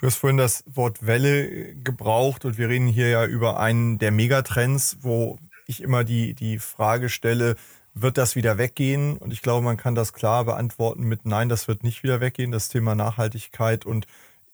Du 0.00 0.06
hast 0.06 0.16
vorhin 0.16 0.36
das 0.36 0.64
Wort 0.66 1.06
Welle 1.06 1.76
gebraucht 1.76 2.44
und 2.44 2.58
wir 2.58 2.68
reden 2.68 2.88
hier 2.88 3.08
ja 3.08 3.24
über 3.24 3.60
einen 3.60 3.98
der 3.98 4.10
Megatrends, 4.10 4.98
wo 5.02 5.38
ich 5.66 5.80
immer 5.80 6.02
die, 6.02 6.34
die 6.34 6.58
Frage 6.58 7.08
stelle, 7.08 7.54
wird 7.94 8.18
das 8.18 8.36
wieder 8.36 8.58
weggehen? 8.58 9.16
Und 9.16 9.32
ich 9.32 9.42
glaube, 9.42 9.64
man 9.64 9.76
kann 9.76 9.94
das 9.94 10.12
klar 10.12 10.44
beantworten 10.44 11.04
mit 11.04 11.24
Nein, 11.24 11.48
das 11.48 11.68
wird 11.68 11.84
nicht 11.84 12.02
wieder 12.02 12.20
weggehen. 12.20 12.50
Das 12.50 12.68
Thema 12.68 12.94
Nachhaltigkeit 12.94 13.84
und 13.86 14.06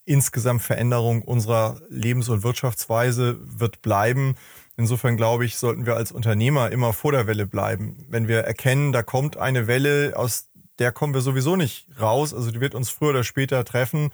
insgesamt 0.05 0.61
Veränderung 0.61 1.21
unserer 1.21 1.81
Lebens- 1.89 2.29
und 2.29 2.43
Wirtschaftsweise 2.43 3.39
wird 3.41 3.81
bleiben. 3.81 4.35
Insofern 4.79 5.17
glaube 5.17 5.43
ich, 5.43 5.57
sollten 5.57 5.85
wir 5.85 5.97
als 5.97 6.13
Unternehmer 6.13 6.71
immer 6.71 6.93
vor 6.93 7.11
der 7.11 7.27
Welle 7.27 7.45
bleiben. 7.45 7.97
Wenn 8.07 8.29
wir 8.29 8.39
erkennen, 8.39 8.93
da 8.93 9.03
kommt 9.03 9.35
eine 9.35 9.67
Welle, 9.67 10.13
aus 10.15 10.47
der 10.79 10.93
kommen 10.93 11.13
wir 11.13 11.19
sowieso 11.19 11.57
nicht 11.57 11.87
raus, 11.99 12.33
also 12.33 12.49
die 12.49 12.61
wird 12.61 12.75
uns 12.75 12.89
früher 12.89 13.09
oder 13.09 13.25
später 13.25 13.65
treffen, 13.65 14.11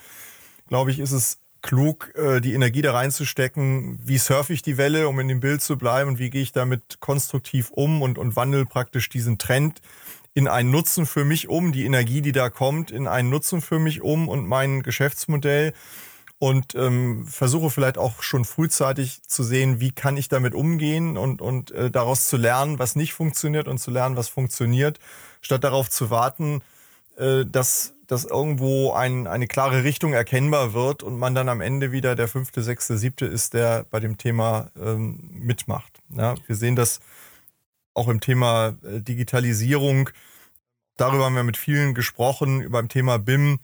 glaube 0.68 0.90
ich, 0.90 0.98
ist 0.98 1.12
es 1.12 1.38
klug, 1.62 2.12
äh, 2.16 2.42
die 2.42 2.56
Energie 2.56 2.82
da 2.82 2.94
reinzustecken, 2.94 4.00
wie 4.04 4.18
surfe 4.18 4.54
ich 4.54 4.64
die 4.64 4.80
Welle, 4.80 5.08
um 5.08 5.20
in 5.20 5.28
dem 5.28 5.40
Bild 5.40 5.62
zu 5.62 5.78
bleiben? 5.78 6.10
Und 6.10 6.20
wie 6.20 6.32
gehe 6.32 6.42
ich 6.42 6.52
damit 6.52 7.00
konstruktiv 7.00 7.70
um 7.70 8.02
und, 8.02 8.18
und 8.18 8.36
wandel 8.36 8.66
praktisch 8.66 9.08
diesen 9.08 9.38
Trend 9.38 9.82
in 10.34 10.48
einen 10.48 10.72
Nutzen 10.72 11.06
für 11.06 11.26
mich 11.26 11.48
um, 11.48 11.74
die 11.74 11.86
Energie, 11.86 12.24
die 12.24 12.32
da 12.32 12.50
kommt, 12.50 12.90
in 12.90 13.08
einen 13.08 13.30
Nutzen 13.30 13.62
für 13.62 13.78
mich 13.78 14.02
um 14.02 14.30
und 14.30 14.48
mein 14.48 14.82
Geschäftsmodell 14.82 15.74
und 16.38 16.76
ähm, 16.76 17.26
versuche 17.28 17.70
vielleicht 17.70 17.98
auch 17.98 18.22
schon 18.22 18.46
frühzeitig 18.46 19.24
zu 19.24 19.44
sehen, 19.44 19.80
wie 19.80 19.92
kann 19.92 20.18
ich 20.18 20.28
damit 20.28 20.54
umgehen 20.54 21.18
und, 21.18 21.42
und 21.42 21.72
äh, 21.72 21.90
daraus 21.90 22.28
zu 22.28 22.38
lernen, 22.38 22.78
was 22.78 22.96
nicht 22.96 23.14
funktioniert 23.14 23.68
und 23.68 23.78
zu 23.78 23.90
lernen, 23.92 24.18
was 24.18 24.28
funktioniert, 24.28 25.00
statt 25.42 25.64
darauf 25.64 25.90
zu 25.90 26.10
warten, 26.10 26.62
äh, 27.18 27.46
dass, 27.46 27.94
dass 28.08 28.26
irgendwo 28.26 28.92
ein, 28.92 29.28
eine 29.28 29.48
klare 29.48 29.84
Richtung 29.84 30.14
erkennbar 30.14 30.74
wird 30.74 31.04
und 31.04 31.18
man 31.18 31.36
dann 31.36 31.48
am 31.48 31.62
Ende 31.62 31.94
wieder 31.94 32.16
der 32.16 32.28
fünfte, 32.28 32.62
sechste, 32.62 32.98
siebte 32.98 33.26
ist, 33.26 33.54
der 33.54 33.86
bei 33.90 34.02
dem 34.02 34.18
Thema 34.18 34.72
ähm, 34.80 35.30
mitmacht. 35.32 36.02
Ja, 36.10 36.36
wir 36.48 36.56
sehen 36.56 36.76
das 36.76 37.00
auch 37.94 38.10
im 38.10 38.20
Thema 38.20 38.76
äh, 38.84 39.00
Digitalisierung. 39.00 40.10
Darüber 40.98 41.26
haben 41.26 41.36
wir 41.36 41.44
mit 41.44 41.58
vielen 41.58 41.94
gesprochen, 41.94 42.62
über 42.62 42.82
dem 42.82 42.90
Thema 42.90 43.20
BIM. 43.20 43.60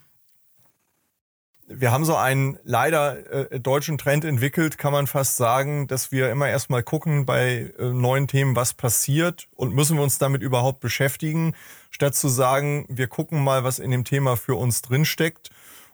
Wir 1.73 1.91
haben 1.91 2.05
so 2.05 2.15
einen 2.15 2.57
leider 2.63 3.51
äh, 3.51 3.59
deutschen 3.59 3.97
Trend 3.97 4.25
entwickelt, 4.25 4.77
kann 4.77 4.91
man 4.91 5.07
fast 5.07 5.37
sagen, 5.37 5.87
dass 5.87 6.11
wir 6.11 6.29
immer 6.29 6.49
erstmal 6.49 6.83
gucken 6.83 7.25
bei 7.25 7.71
äh, 7.79 7.85
neuen 7.85 8.27
Themen, 8.27 8.55
was 8.55 8.73
passiert 8.73 9.47
und 9.55 9.73
müssen 9.73 9.97
wir 9.97 10.03
uns 10.03 10.17
damit 10.17 10.41
überhaupt 10.41 10.79
beschäftigen, 10.79 11.53
statt 11.89 12.15
zu 12.15 12.27
sagen, 12.27 12.85
wir 12.89 13.07
gucken 13.07 13.43
mal, 13.43 13.63
was 13.63 13.79
in 13.79 13.91
dem 13.91 14.03
Thema 14.03 14.37
für 14.37 14.55
uns 14.55 14.81
drinsteckt 14.81 15.49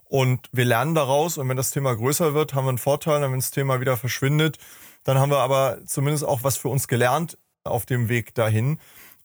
und 0.06 0.48
wir 0.52 0.66
lernen 0.66 0.96
daraus 0.96 1.38
und 1.38 1.48
wenn 1.50 1.58
das 1.58 1.72
Thema 1.72 1.96
größer 1.96 2.34
wird, 2.34 2.54
haben 2.54 2.66
wir 2.66 2.70
einen 2.70 2.78
Vorteil, 2.78 3.24
und 3.24 3.32
wenn 3.32 3.40
das 3.40 3.52
Thema 3.52 3.80
wieder 3.80 3.98
verschwindet, 3.98 4.58
dann 5.04 5.20
haben 5.20 5.32
wir 5.32 5.40
aber 5.40 5.80
zumindest 5.86 6.26
auch 6.26 6.44
was 6.44 6.58
für 6.58 6.70
uns 6.70 6.88
gelernt 6.88 7.38
auf 7.64 7.86
dem 7.86 8.10
Weg 8.10 8.34
dahin. 8.36 8.80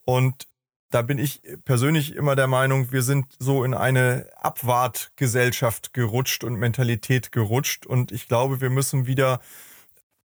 Und 0.04 0.46
da 0.92 1.00
bin 1.00 1.18
ich 1.18 1.40
persönlich 1.64 2.14
immer 2.14 2.36
der 2.36 2.46
Meinung, 2.46 2.92
wir 2.92 3.02
sind 3.02 3.26
so 3.38 3.64
in 3.64 3.72
eine 3.72 4.26
Abwartgesellschaft 4.36 5.94
gerutscht 5.94 6.44
und 6.44 6.56
Mentalität 6.56 7.32
gerutscht. 7.32 7.86
Und 7.86 8.12
ich 8.12 8.28
glaube, 8.28 8.60
wir 8.60 8.68
müssen 8.68 9.06
wieder 9.06 9.40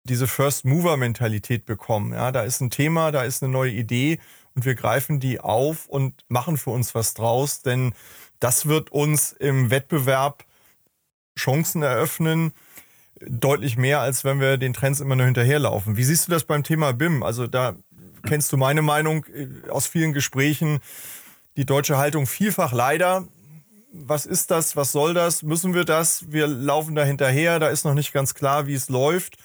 diese 0.06 0.28
First 0.28 0.66
Mover 0.66 0.98
Mentalität 0.98 1.66
bekommen. 1.66 2.14
Ja, 2.14 2.32
da 2.32 2.42
ist 2.42 2.62
ein 2.62 2.72
Thema, 2.72 3.12
da 3.12 3.24
ist 3.24 3.44
eine 3.44 3.52
neue 3.52 3.72
Idee 3.72 4.20
und 4.56 4.66
wir 4.66 4.74
greifen 4.74 5.20
die 5.20 5.40
auf 5.40 5.88
und 5.88 6.24
machen 6.30 6.58
für 6.58 6.72
uns 6.72 6.96
was 6.96 7.14
draus, 7.14 7.62
denn 7.62 7.94
das 8.40 8.66
wird 8.66 8.92
uns 8.92 9.34
im 9.34 9.70
Wettbewerb 9.70 10.46
Chancen 11.38 11.84
eröffnen, 11.84 12.54
deutlich 13.22 13.78
mehr, 13.78 14.00
als 14.02 14.24
wenn 14.24 14.40
wir 14.40 14.58
den 14.58 14.74
Trends 14.74 15.00
immer 15.00 15.16
nur 15.16 15.26
hinterherlaufen. 15.26 15.98
Wie 15.98 16.04
siehst 16.04 16.28
du 16.28 16.32
das 16.32 16.44
beim 16.44 16.64
Thema 16.64 16.94
BIM? 16.94 17.24
Also 17.24 17.48
da 17.48 17.76
kennst 18.26 18.52
du 18.52 18.58
meine 18.58 18.82
Meinung 18.82 19.26
äh, 19.26 19.70
aus 19.70 19.88
vielen 19.88 20.14
Gesprächen. 20.14 20.80
Die 21.58 21.66
deutsche 21.66 21.98
Haltung 21.98 22.28
vielfach 22.28 22.74
leider. 22.74 23.28
Was 23.92 24.26
ist 24.26 24.52
das? 24.52 24.76
Was 24.76 24.92
soll 24.92 25.14
das? 25.14 25.42
Müssen 25.44 25.74
wir 25.74 25.86
das? 25.86 26.32
Wir 26.32 26.48
laufen 26.48 26.96
da 26.96 27.04
hinterher. 27.06 27.60
Da 27.60 27.70
ist 27.70 27.86
noch 27.86 27.94
nicht 27.94 28.12
ganz 28.12 28.34
klar, 28.34 28.68
wie 28.68 28.74
es 28.74 28.90
läuft. 28.90 29.38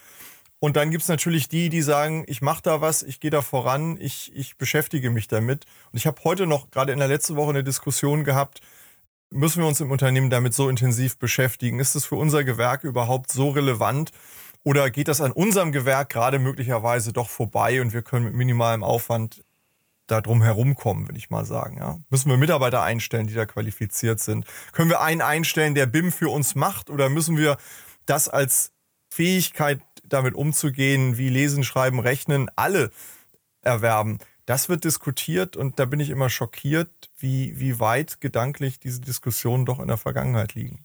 Und 0.59 0.77
dann 0.77 0.91
gibt 0.91 1.03
es 1.03 1.09
natürlich 1.09 1.49
die, 1.49 1.71
die 1.71 1.81
sagen, 1.81 2.25
ich 2.27 2.43
mache 2.43 2.63
da 2.63 2.83
was, 2.83 3.03
ich 3.03 3.19
gehe 3.19 3.31
da 3.31 3.41
voran, 3.41 3.97
ich, 3.99 4.31
ich 4.35 4.59
beschäftige 4.59 5.09
mich 5.09 5.27
damit. 5.27 5.65
Und 5.91 5.97
ich 5.97 6.07
habe 6.07 6.23
heute 6.23 6.47
noch, 6.47 6.71
gerade 6.71 6.93
in 6.93 6.99
der 6.99 7.09
letzten 7.09 7.37
Woche, 7.37 7.49
eine 7.49 7.65
Diskussion 7.65 8.25
gehabt, 8.25 8.61
müssen 9.31 9.63
wir 9.63 9.69
uns 9.69 9.81
im 9.81 9.91
Unternehmen 9.91 10.29
damit 10.29 10.53
so 10.53 10.69
intensiv 10.69 11.17
beschäftigen? 11.17 11.81
Ist 11.81 11.95
es 11.95 12.05
für 12.05 12.17
unser 12.17 12.45
Gewerk 12.45 12.85
überhaupt 12.85 13.33
so 13.33 13.49
relevant? 13.49 14.13
Oder 14.63 14.91
geht 14.91 15.09
das 15.09 15.21
an 15.21 15.33
unserem 15.33 15.73
Gewerk 15.73 16.11
gerade 16.11 16.39
möglicherweise 16.39 17.13
doch 17.13 17.31
vorbei 17.31 17.81
und 17.81 17.93
wir 17.93 18.03
können 18.03 18.27
mit 18.27 18.35
minimalem 18.35 18.83
Aufwand 18.83 19.43
da 20.07 20.21
drum 20.21 20.43
herumkommen, 20.43 21.09
würde 21.09 21.19
ich 21.19 21.31
mal 21.31 21.45
sagen. 21.45 21.79
Ja? 21.79 21.99
Müssen 22.11 22.31
wir 22.31 22.37
Mitarbeiter 22.37 22.83
einstellen, 22.83 23.27
die 23.27 23.35
da 23.35 23.47
qualifiziert 23.47 24.21
sind? 24.21 24.45
Können 24.73 24.91
wir 24.91 25.01
einen 25.01 25.23
einstellen, 25.23 25.75
der 25.75 25.87
BIM 25.87 26.13
für 26.13 26.29
uns 26.29 26.55
macht? 26.55 26.91
Oder 26.91 27.09
müssen 27.09 27.37
wir 27.37 27.57
das 28.07 28.29
als 28.29 28.73
Fähigkeit, 29.09 29.81
damit 30.05 30.35
umzugehen, 30.35 31.17
wie 31.17 31.29
Lesen, 31.29 31.65
Schreiben, 31.65 32.01
Rechnen, 32.01 32.51
alle 32.57 32.91
erwerben? 33.63 34.19
Das 34.47 34.69
wird 34.69 34.85
diskutiert 34.85 35.57
und 35.57 35.79
da 35.79 35.85
bin 35.85 36.01
ich 36.01 36.11
immer 36.11 36.29
schockiert, 36.29 36.91
wie, 37.17 37.59
wie 37.61 37.79
weit 37.79 38.21
gedanklich 38.21 38.81
diese 38.81 39.01
Diskussionen 39.01 39.65
doch 39.65 39.79
in 39.79 39.89
der 39.89 39.97
Vergangenheit 39.97 40.55
liegen. 40.55 40.85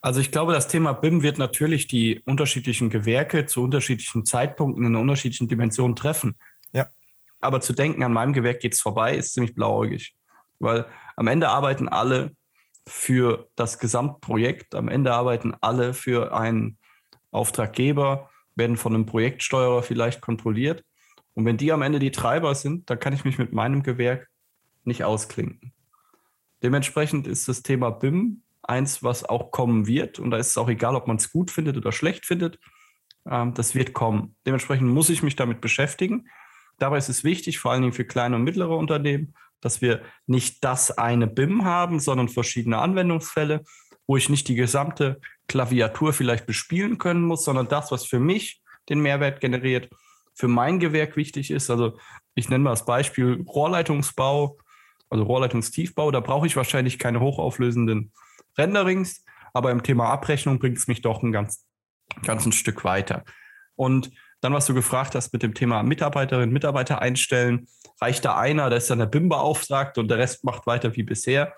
Also 0.00 0.20
ich 0.20 0.30
glaube, 0.30 0.52
das 0.52 0.68
Thema 0.68 0.92
BIM 0.92 1.22
wird 1.22 1.38
natürlich 1.38 1.86
die 1.86 2.20
unterschiedlichen 2.26 2.90
Gewerke 2.90 3.46
zu 3.46 3.62
unterschiedlichen 3.62 4.24
Zeitpunkten 4.26 4.84
in 4.84 4.94
unterschiedlichen 4.96 5.48
Dimension 5.48 5.96
treffen. 5.96 6.36
Ja. 6.72 6.86
Aber 7.40 7.60
zu 7.60 7.72
denken, 7.72 8.02
an 8.02 8.12
meinem 8.12 8.34
Gewerk 8.34 8.60
geht 8.60 8.74
es 8.74 8.80
vorbei, 8.80 9.16
ist 9.16 9.32
ziemlich 9.32 9.54
blauäugig. 9.54 10.14
Weil 10.58 10.84
am 11.16 11.26
Ende 11.26 11.48
arbeiten 11.48 11.88
alle 11.88 12.36
für 12.86 13.48
das 13.56 13.78
Gesamtprojekt, 13.78 14.74
am 14.74 14.88
Ende 14.88 15.14
arbeiten 15.14 15.54
alle 15.62 15.94
für 15.94 16.36
einen 16.36 16.78
Auftraggeber, 17.32 18.30
werden 18.54 18.76
von 18.76 18.94
einem 18.94 19.06
Projektsteuerer 19.06 19.82
vielleicht 19.82 20.20
kontrolliert 20.20 20.84
Und 21.34 21.44
wenn 21.44 21.56
die 21.56 21.72
am 21.72 21.82
Ende 21.82 21.98
die 21.98 22.12
Treiber 22.12 22.54
sind, 22.54 22.88
dann 22.90 22.98
kann 22.98 23.12
ich 23.12 23.24
mich 23.24 23.38
mit 23.38 23.52
meinem 23.52 23.82
Gewerk 23.82 24.28
nicht 24.84 25.04
ausklinken. 25.04 25.72
Dementsprechend 26.62 27.26
ist 27.26 27.48
das 27.48 27.62
Thema 27.62 27.90
BIM 27.90 28.42
eins, 28.62 29.02
was 29.02 29.24
auch 29.24 29.50
kommen 29.50 29.86
wird. 29.86 30.18
Und 30.18 30.30
da 30.30 30.38
ist 30.38 30.48
es 30.48 30.58
auch 30.58 30.68
egal, 30.68 30.94
ob 30.94 31.06
man 31.06 31.16
es 31.16 31.30
gut 31.30 31.50
findet 31.50 31.76
oder 31.76 31.92
schlecht 31.92 32.24
findet. 32.24 32.58
Ähm, 33.28 33.54
das 33.54 33.74
wird 33.74 33.92
kommen. 33.92 34.36
Dementsprechend 34.46 34.88
muss 34.88 35.10
ich 35.10 35.22
mich 35.22 35.36
damit 35.36 35.60
beschäftigen. 35.60 36.28
Dabei 36.78 36.98
ist 36.98 37.08
es 37.08 37.24
wichtig, 37.24 37.58
vor 37.58 37.72
allen 37.72 37.82
Dingen 37.82 37.92
für 37.92 38.04
kleine 38.04 38.36
und 38.36 38.44
mittlere 38.44 38.76
Unternehmen, 38.76 39.34
dass 39.60 39.80
wir 39.80 40.02
nicht 40.26 40.64
das 40.64 40.90
eine 40.90 41.26
BIM 41.26 41.64
haben, 41.64 42.00
sondern 42.00 42.28
verschiedene 42.28 42.78
Anwendungsfälle, 42.78 43.62
wo 44.06 44.16
ich 44.16 44.28
nicht 44.28 44.48
die 44.48 44.54
gesamte 44.54 45.20
Klaviatur 45.48 46.12
vielleicht 46.12 46.46
bespielen 46.46 46.98
können 46.98 47.22
muss, 47.22 47.44
sondern 47.44 47.68
das, 47.68 47.90
was 47.90 48.04
für 48.04 48.18
mich 48.18 48.62
den 48.88 49.00
Mehrwert 49.00 49.40
generiert, 49.40 49.88
für 50.34 50.48
mein 50.48 50.80
Gewerk 50.80 51.16
wichtig 51.16 51.50
ist. 51.50 51.70
Also 51.70 51.98
ich 52.34 52.48
nenne 52.48 52.64
mal 52.64 52.70
das 52.70 52.84
Beispiel 52.84 53.44
Rohrleitungsbau, 53.46 54.58
also 55.08 55.24
Rohrleitungstiefbau. 55.24 56.10
Da 56.10 56.20
brauche 56.20 56.46
ich 56.46 56.56
wahrscheinlich 56.56 56.98
keine 56.98 57.20
hochauflösenden 57.20 58.12
Renderings, 58.58 59.24
aber 59.52 59.70
im 59.70 59.82
Thema 59.82 60.10
Abrechnung 60.10 60.58
bringt 60.58 60.78
es 60.78 60.88
mich 60.88 61.02
doch 61.02 61.22
ein 61.22 61.32
ganz, 61.32 61.64
ganz 62.22 62.44
ein 62.46 62.52
Stück 62.52 62.84
weiter. 62.84 63.24
Und 63.76 64.10
dann, 64.40 64.52
was 64.52 64.66
du 64.66 64.74
gefragt 64.74 65.14
hast 65.14 65.32
mit 65.32 65.42
dem 65.42 65.54
Thema 65.54 65.82
Mitarbeiterinnen, 65.82 66.52
Mitarbeiter 66.52 67.00
einstellen, 67.00 67.66
reicht 68.00 68.24
da 68.24 68.36
einer, 68.36 68.68
der 68.68 68.78
ist 68.78 68.90
dann 68.90 68.98
der 68.98 69.06
BIM 69.06 69.28
beauftragt 69.28 69.96
und 69.96 70.08
der 70.08 70.18
Rest 70.18 70.44
macht 70.44 70.66
weiter 70.66 70.94
wie 70.96 71.02
bisher. 71.02 71.54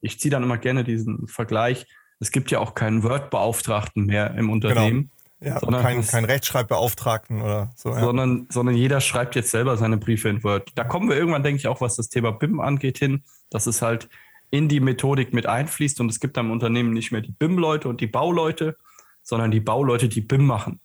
Ich 0.00 0.18
ziehe 0.18 0.30
dann 0.30 0.42
immer 0.42 0.58
gerne 0.58 0.82
diesen 0.82 1.28
Vergleich. 1.28 1.86
Es 2.20 2.30
gibt 2.30 2.50
ja 2.50 2.58
auch 2.58 2.74
keinen 2.74 3.02
Word-Beauftragten 3.02 4.06
mehr 4.06 4.30
im 4.30 4.36
genau. 4.36 4.52
Unternehmen. 4.52 5.10
Ja, 5.40 5.60
sondern 5.60 5.82
kein, 5.82 6.06
kein 6.06 6.24
Rechtschreibbeauftragten 6.24 7.42
oder 7.42 7.72
so. 7.76 7.90
Ja. 7.90 8.00
Sondern, 8.00 8.46
sondern 8.50 8.76
jeder 8.76 9.00
schreibt 9.00 9.34
jetzt 9.34 9.50
selber 9.50 9.76
seine 9.76 9.96
Briefe 9.96 10.28
in 10.28 10.42
Word. 10.42 10.70
Da 10.74 10.84
kommen 10.84 11.08
wir 11.08 11.16
irgendwann, 11.16 11.42
denke 11.42 11.58
ich, 11.58 11.66
auch 11.66 11.80
was 11.80 11.96
das 11.96 12.08
Thema 12.08 12.32
BIM 12.32 12.60
angeht, 12.60 12.98
hin, 12.98 13.24
dass 13.50 13.66
es 13.66 13.82
halt 13.82 14.08
in 14.50 14.68
die 14.68 14.80
Methodik 14.80 15.34
mit 15.34 15.46
einfließt 15.46 16.00
und 16.00 16.10
es 16.10 16.20
gibt 16.20 16.38
am 16.38 16.50
Unternehmen 16.50 16.92
nicht 16.92 17.12
mehr 17.12 17.20
die 17.20 17.32
BIM-Leute 17.32 17.88
und 17.88 18.00
die 18.00 18.06
Bauleute, 18.06 18.76
sondern 19.22 19.50
die 19.50 19.60
Bauleute, 19.60 20.08
die 20.08 20.20
BIM 20.20 20.46
machen. 20.46 20.80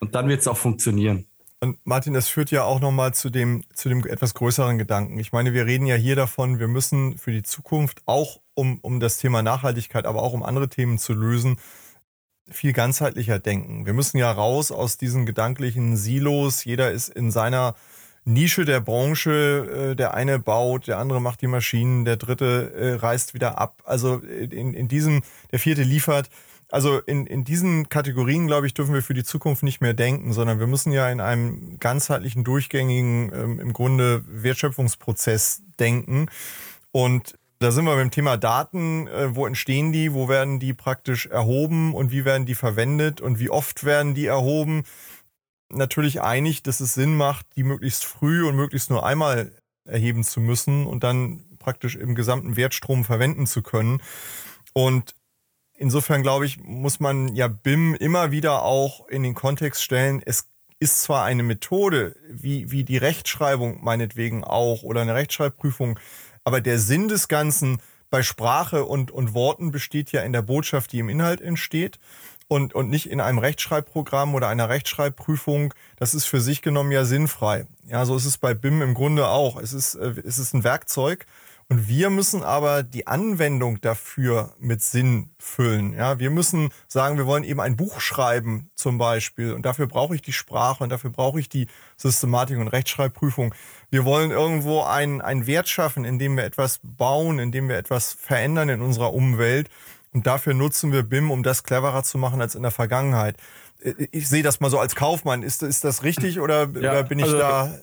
Und 0.00 0.14
dann 0.14 0.28
wird 0.28 0.40
es 0.40 0.48
auch 0.48 0.56
funktionieren. 0.56 1.26
Und 1.60 1.78
Martin, 1.84 2.12
das 2.12 2.28
führt 2.28 2.50
ja 2.50 2.62
auch 2.64 2.80
nochmal 2.80 3.14
zu 3.14 3.30
dem, 3.30 3.64
zu 3.74 3.88
dem 3.88 4.06
etwas 4.06 4.34
größeren 4.34 4.78
Gedanken. 4.78 5.18
Ich 5.18 5.32
meine, 5.32 5.52
wir 5.52 5.66
reden 5.66 5.86
ja 5.86 5.96
hier 5.96 6.14
davon, 6.14 6.60
wir 6.60 6.68
müssen 6.68 7.18
für 7.18 7.32
die 7.32 7.42
Zukunft 7.42 8.02
auch 8.06 8.40
um, 8.54 8.78
um 8.80 9.00
das 9.00 9.18
Thema 9.18 9.42
Nachhaltigkeit, 9.42 10.06
aber 10.06 10.22
auch 10.22 10.32
um 10.32 10.44
andere 10.44 10.68
Themen 10.68 10.98
zu 10.98 11.14
lösen, 11.14 11.58
viel 12.50 12.72
ganzheitlicher 12.72 13.38
denken. 13.38 13.86
Wir 13.86 13.92
müssen 13.92 14.18
ja 14.18 14.30
raus 14.30 14.72
aus 14.72 14.98
diesen 14.98 15.26
gedanklichen 15.26 15.96
Silos. 15.96 16.64
Jeder 16.64 16.90
ist 16.90 17.08
in 17.08 17.30
seiner 17.30 17.74
Nische 18.24 18.64
der 18.64 18.80
Branche. 18.80 19.90
Äh, 19.92 19.96
der 19.96 20.14
eine 20.14 20.38
baut, 20.38 20.86
der 20.86 20.98
andere 20.98 21.20
macht 21.20 21.42
die 21.42 21.46
Maschinen, 21.46 22.04
der 22.04 22.16
dritte 22.16 22.72
äh, 22.74 22.94
reißt 22.94 23.34
wieder 23.34 23.58
ab. 23.58 23.82
Also 23.84 24.16
in, 24.18 24.74
in 24.74 24.88
diesem, 24.88 25.22
der 25.50 25.58
vierte 25.58 25.82
liefert. 25.82 26.28
Also 26.70 26.98
in, 26.98 27.26
in 27.26 27.44
diesen 27.44 27.88
Kategorien, 27.88 28.46
glaube 28.46 28.66
ich, 28.66 28.74
dürfen 28.74 28.92
wir 28.92 29.02
für 29.02 29.14
die 29.14 29.24
Zukunft 29.24 29.62
nicht 29.62 29.80
mehr 29.80 29.94
denken, 29.94 30.34
sondern 30.34 30.58
wir 30.58 30.66
müssen 30.66 30.92
ja 30.92 31.08
in 31.08 31.20
einem 31.20 31.78
ganzheitlichen, 31.78 32.44
durchgängigen, 32.44 33.32
ähm, 33.34 33.60
im 33.60 33.72
Grunde 33.72 34.22
Wertschöpfungsprozess 34.26 35.62
denken. 35.80 36.26
Und 36.92 37.37
da 37.58 37.72
sind 37.72 37.84
wir 37.84 37.96
beim 37.96 38.10
Thema 38.10 38.36
Daten. 38.36 39.08
Äh, 39.08 39.34
wo 39.34 39.46
entstehen 39.46 39.92
die? 39.92 40.12
Wo 40.12 40.28
werden 40.28 40.60
die 40.60 40.74
praktisch 40.74 41.26
erhoben? 41.26 41.94
Und 41.94 42.12
wie 42.12 42.24
werden 42.24 42.46
die 42.46 42.54
verwendet? 42.54 43.20
Und 43.20 43.38
wie 43.40 43.50
oft 43.50 43.84
werden 43.84 44.14
die 44.14 44.26
erhoben? 44.26 44.84
Natürlich 45.70 46.22
einig, 46.22 46.62
dass 46.62 46.80
es 46.80 46.94
Sinn 46.94 47.16
macht, 47.16 47.46
die 47.56 47.64
möglichst 47.64 48.04
früh 48.04 48.46
und 48.46 48.56
möglichst 48.56 48.90
nur 48.90 49.04
einmal 49.04 49.52
erheben 49.84 50.24
zu 50.24 50.40
müssen 50.40 50.86
und 50.86 51.02
dann 51.02 51.44
praktisch 51.58 51.96
im 51.96 52.14
gesamten 52.14 52.56
Wertstrom 52.56 53.04
verwenden 53.04 53.46
zu 53.46 53.62
können. 53.62 54.00
Und 54.72 55.14
insofern 55.74 56.22
glaube 56.22 56.46
ich, 56.46 56.60
muss 56.62 57.00
man 57.00 57.34
ja 57.34 57.48
BIM 57.48 57.94
immer 57.94 58.30
wieder 58.30 58.62
auch 58.62 59.06
in 59.08 59.22
den 59.22 59.34
Kontext 59.34 59.82
stellen. 59.82 60.22
Es 60.24 60.48
ist 60.78 61.02
zwar 61.02 61.24
eine 61.24 61.42
Methode, 61.42 62.16
wie, 62.30 62.70
wie 62.70 62.84
die 62.84 62.98
Rechtschreibung 62.98 63.82
meinetwegen 63.82 64.44
auch 64.44 64.82
oder 64.82 65.00
eine 65.00 65.14
Rechtschreibprüfung, 65.14 65.98
aber 66.48 66.62
der 66.62 66.78
Sinn 66.78 67.08
des 67.08 67.28
Ganzen 67.28 67.76
bei 68.08 68.22
Sprache 68.22 68.86
und, 68.86 69.10
und 69.10 69.34
Worten 69.34 69.70
besteht 69.70 70.12
ja 70.12 70.22
in 70.22 70.32
der 70.32 70.40
Botschaft, 70.40 70.92
die 70.92 70.98
im 70.98 71.10
Inhalt 71.10 71.42
entsteht 71.42 71.98
und, 72.46 72.74
und 72.74 72.88
nicht 72.88 73.10
in 73.10 73.20
einem 73.20 73.36
Rechtschreibprogramm 73.36 74.34
oder 74.34 74.48
einer 74.48 74.70
Rechtschreibprüfung. 74.70 75.74
Das 75.96 76.14
ist 76.14 76.24
für 76.24 76.40
sich 76.40 76.62
genommen 76.62 76.90
ja 76.90 77.04
sinnfrei. 77.04 77.66
Ja, 77.86 78.06
so 78.06 78.16
ist 78.16 78.24
es 78.24 78.38
bei 78.38 78.54
BIM 78.54 78.80
im 78.80 78.94
Grunde 78.94 79.28
auch. 79.28 79.60
Es 79.60 79.74
ist, 79.74 79.94
äh, 79.96 80.14
es 80.24 80.38
ist 80.38 80.54
ein 80.54 80.64
Werkzeug 80.64 81.26
und 81.70 81.86
wir 81.86 82.08
müssen 82.08 82.42
aber 82.42 82.82
die 82.82 83.06
Anwendung 83.06 83.78
dafür 83.82 84.54
mit 84.58 84.80
Sinn 84.80 85.34
füllen. 85.38 85.92
Ja, 85.92 86.18
wir 86.18 86.30
müssen 86.30 86.70
sagen, 86.86 87.18
wir 87.18 87.26
wollen 87.26 87.44
eben 87.44 87.60
ein 87.60 87.76
Buch 87.76 88.00
schreiben 88.00 88.70
zum 88.74 88.96
Beispiel. 88.96 89.52
Und 89.52 89.66
dafür 89.66 89.86
brauche 89.86 90.14
ich 90.14 90.22
die 90.22 90.32
Sprache 90.32 90.82
und 90.82 90.88
dafür 90.88 91.10
brauche 91.10 91.38
ich 91.38 91.50
die 91.50 91.66
Systematik 91.98 92.56
und 92.56 92.68
Rechtschreibprüfung. 92.68 93.54
Wir 93.90 94.04
wollen 94.04 94.30
irgendwo 94.30 94.82
einen, 94.82 95.20
einen 95.20 95.46
Wert 95.46 95.68
schaffen, 95.68 96.04
indem 96.04 96.36
wir 96.36 96.44
etwas 96.44 96.80
bauen, 96.82 97.38
indem 97.38 97.68
wir 97.68 97.78
etwas 97.78 98.12
verändern 98.12 98.68
in 98.68 98.82
unserer 98.82 99.14
Umwelt. 99.14 99.70
Und 100.12 100.26
dafür 100.26 100.54
nutzen 100.54 100.92
wir 100.92 101.02
BIM, 101.02 101.30
um 101.30 101.42
das 101.42 101.64
cleverer 101.64 102.02
zu 102.02 102.18
machen 102.18 102.40
als 102.40 102.54
in 102.54 102.62
der 102.62 102.70
Vergangenheit. 102.70 103.36
Ich 104.10 104.28
sehe 104.28 104.42
das 104.42 104.60
mal 104.60 104.70
so 104.70 104.78
als 104.78 104.94
Kaufmann. 104.94 105.42
Ist, 105.42 105.62
ist 105.62 105.84
das 105.84 106.02
richtig 106.02 106.40
oder, 106.40 106.68
ja, 106.80 106.90
oder 106.90 107.04
bin 107.04 107.18
ich 107.18 107.26
also, 107.26 107.38
da 107.38 107.74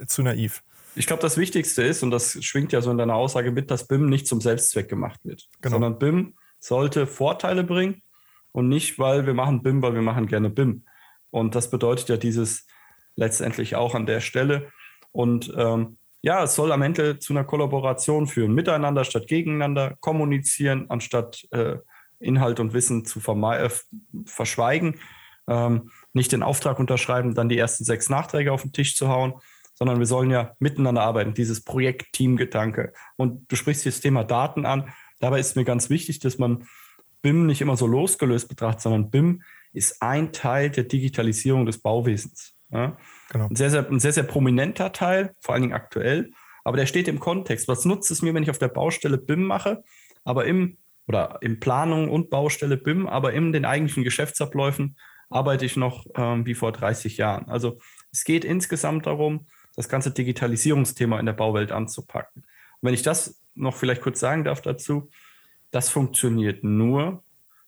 äh, 0.00 0.06
zu 0.06 0.22
naiv? 0.22 0.62
Ich 0.94 1.06
glaube, 1.06 1.22
das 1.22 1.36
Wichtigste 1.36 1.82
ist, 1.82 2.02
und 2.02 2.10
das 2.10 2.42
schwingt 2.44 2.72
ja 2.72 2.80
so 2.80 2.90
in 2.90 2.98
deiner 2.98 3.14
Aussage 3.14 3.50
mit, 3.50 3.70
dass 3.70 3.86
BIM 3.86 4.08
nicht 4.08 4.26
zum 4.26 4.40
Selbstzweck 4.40 4.88
gemacht 4.88 5.20
wird, 5.24 5.48
genau. 5.60 5.74
sondern 5.74 5.98
BIM 5.98 6.34
sollte 6.60 7.06
Vorteile 7.06 7.64
bringen 7.64 8.02
und 8.52 8.68
nicht, 8.68 8.98
weil 8.98 9.26
wir 9.26 9.34
machen 9.34 9.62
BIM, 9.62 9.82
weil 9.82 9.94
wir 9.94 10.02
machen 10.02 10.26
gerne 10.26 10.50
BIM. 10.50 10.84
Und 11.30 11.54
das 11.54 11.70
bedeutet 11.70 12.08
ja 12.08 12.16
dieses 12.16 12.66
letztendlich 13.16 13.76
auch 13.76 13.94
an 13.94 14.06
der 14.06 14.20
Stelle. 14.20 14.70
Und 15.18 15.52
ähm, 15.56 15.98
ja, 16.22 16.44
es 16.44 16.54
soll 16.54 16.70
am 16.70 16.82
Ende 16.82 17.18
zu 17.18 17.32
einer 17.32 17.42
Kollaboration 17.42 18.28
führen, 18.28 18.54
miteinander 18.54 19.02
statt 19.02 19.26
gegeneinander, 19.26 19.96
kommunizieren, 19.98 20.86
anstatt 20.90 21.44
äh, 21.50 21.78
Inhalt 22.20 22.60
und 22.60 22.72
Wissen 22.72 23.04
zu 23.04 23.18
äh, 23.18 23.68
verschweigen, 24.26 25.00
ähm, 25.48 25.90
nicht 26.12 26.30
den 26.30 26.44
Auftrag 26.44 26.78
unterschreiben, 26.78 27.34
dann 27.34 27.48
die 27.48 27.58
ersten 27.58 27.82
sechs 27.82 28.08
Nachträge 28.08 28.52
auf 28.52 28.62
den 28.62 28.72
Tisch 28.72 28.94
zu 28.94 29.08
hauen, 29.08 29.34
sondern 29.74 29.98
wir 29.98 30.06
sollen 30.06 30.30
ja 30.30 30.54
miteinander 30.60 31.02
arbeiten, 31.02 31.34
dieses 31.34 31.64
Projekt-Team-Gedanke. 31.64 32.92
Und 33.16 33.50
du 33.50 33.56
sprichst 33.56 33.86
das 33.86 33.98
Thema 33.98 34.22
Daten 34.22 34.66
an. 34.66 34.92
Dabei 35.18 35.40
ist 35.40 35.56
mir 35.56 35.64
ganz 35.64 35.90
wichtig, 35.90 36.20
dass 36.20 36.38
man 36.38 36.68
BIM 37.22 37.46
nicht 37.46 37.60
immer 37.60 37.76
so 37.76 37.88
losgelöst 37.88 38.48
betrachtet, 38.48 38.82
sondern 38.82 39.10
BIM 39.10 39.42
ist 39.72 40.00
ein 40.00 40.30
Teil 40.32 40.70
der 40.70 40.84
Digitalisierung 40.84 41.66
des 41.66 41.78
Bauwesens. 41.78 42.54
Ja? 42.70 42.96
Genau. 43.30 43.48
Ein, 43.48 43.56
sehr, 43.56 43.70
sehr, 43.70 43.88
ein 43.88 44.00
sehr, 44.00 44.12
sehr 44.12 44.24
prominenter 44.24 44.92
Teil, 44.92 45.34
vor 45.40 45.54
allen 45.54 45.62
Dingen 45.62 45.74
aktuell, 45.74 46.30
aber 46.64 46.76
der 46.76 46.86
steht 46.86 47.08
im 47.08 47.20
Kontext. 47.20 47.68
Was 47.68 47.84
nutzt 47.84 48.10
es 48.10 48.22
mir, 48.22 48.34
wenn 48.34 48.42
ich 48.42 48.50
auf 48.50 48.58
der 48.58 48.68
Baustelle 48.68 49.18
BIM 49.18 49.44
mache, 49.44 49.82
aber 50.24 50.44
im 50.46 50.78
oder 51.06 51.38
in 51.40 51.58
Planung 51.58 52.10
und 52.10 52.28
Baustelle 52.28 52.76
BIM, 52.76 53.06
aber 53.06 53.32
in 53.32 53.50
den 53.50 53.64
eigentlichen 53.64 54.04
Geschäftsabläufen 54.04 54.96
arbeite 55.30 55.64
ich 55.64 55.76
noch 55.76 56.06
ähm, 56.14 56.44
wie 56.46 56.54
vor 56.54 56.70
30 56.70 57.16
Jahren. 57.16 57.48
Also 57.48 57.78
es 58.12 58.24
geht 58.24 58.44
insgesamt 58.44 59.06
darum, 59.06 59.46
das 59.74 59.88
ganze 59.88 60.10
Digitalisierungsthema 60.10 61.18
in 61.18 61.26
der 61.26 61.32
Bauwelt 61.32 61.72
anzupacken. 61.72 62.42
Und 62.42 62.86
wenn 62.86 62.94
ich 62.94 63.02
das 63.02 63.40
noch 63.54 63.74
vielleicht 63.74 64.02
kurz 64.02 64.20
sagen 64.20 64.44
darf 64.44 64.60
dazu, 64.60 65.10
das 65.70 65.88
funktioniert 65.88 66.64
nur, 66.64 67.24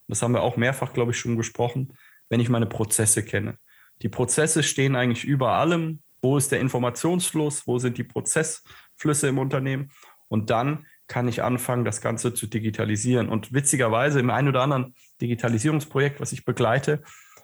das 0.06 0.22
haben 0.22 0.32
wir 0.32 0.42
auch 0.42 0.56
mehrfach, 0.56 0.92
glaube 0.92 1.12
ich, 1.12 1.18
schon 1.18 1.36
gesprochen, 1.36 1.94
wenn 2.28 2.40
ich 2.40 2.48
meine 2.48 2.66
Prozesse 2.66 3.24
kenne. 3.24 3.58
Die 4.02 4.08
Prozesse 4.08 4.62
stehen 4.62 4.96
eigentlich 4.96 5.24
über 5.24 5.52
allem. 5.52 6.00
Wo 6.22 6.36
ist 6.36 6.52
der 6.52 6.60
Informationsfluss? 6.60 7.66
Wo 7.66 7.78
sind 7.78 7.98
die 7.98 8.04
Prozessflüsse 8.04 9.28
im 9.28 9.38
Unternehmen? 9.38 9.90
Und 10.28 10.50
dann 10.50 10.86
kann 11.08 11.26
ich 11.28 11.42
anfangen, 11.42 11.84
das 11.84 12.00
Ganze 12.00 12.34
zu 12.34 12.46
digitalisieren. 12.46 13.28
Und 13.28 13.52
witzigerweise 13.52 14.20
im 14.20 14.30
einen 14.30 14.48
oder 14.48 14.62
anderen 14.62 14.94
Digitalisierungsprojekt, 15.20 16.20
was 16.20 16.32
ich 16.32 16.44
begleite, 16.44 17.02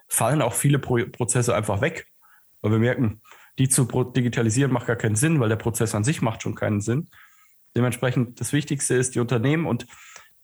fallen 0.09 0.41
auch 0.41 0.55
viele 0.55 0.79
Pro 0.79 0.99
Prozesse 1.11 1.55
einfach 1.55 1.81
weg, 1.81 2.07
weil 2.61 2.71
wir 2.71 2.79
merken, 2.79 3.23
die 3.59 3.69
zu 3.69 3.85
digitalisieren 3.85 4.73
macht 4.73 4.87
gar 4.87 4.97
keinen 4.97 5.17
Sinn, 5.17 5.41
weil 5.41 5.49
der 5.49 5.57
Prozess 5.57 5.95
an 5.95 6.05
sich 6.05 6.23
macht 6.23 6.43
schon 6.43 6.55
keinen 6.55 6.81
Sinn. 6.81 7.09
Dementsprechend 7.75 8.41
das 8.41 8.53
Wichtigste 8.53 8.95
ist 8.95 9.15
die 9.15 9.21
Unternehmen 9.21 9.67
und 9.67 9.87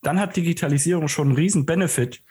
dann 0.03 0.19
hat 0.19 0.37
Digitalisierung 0.37 1.09
schon 1.09 1.29
einen 1.29 1.37
riesen 1.37 1.65
Benefit. 1.65 2.23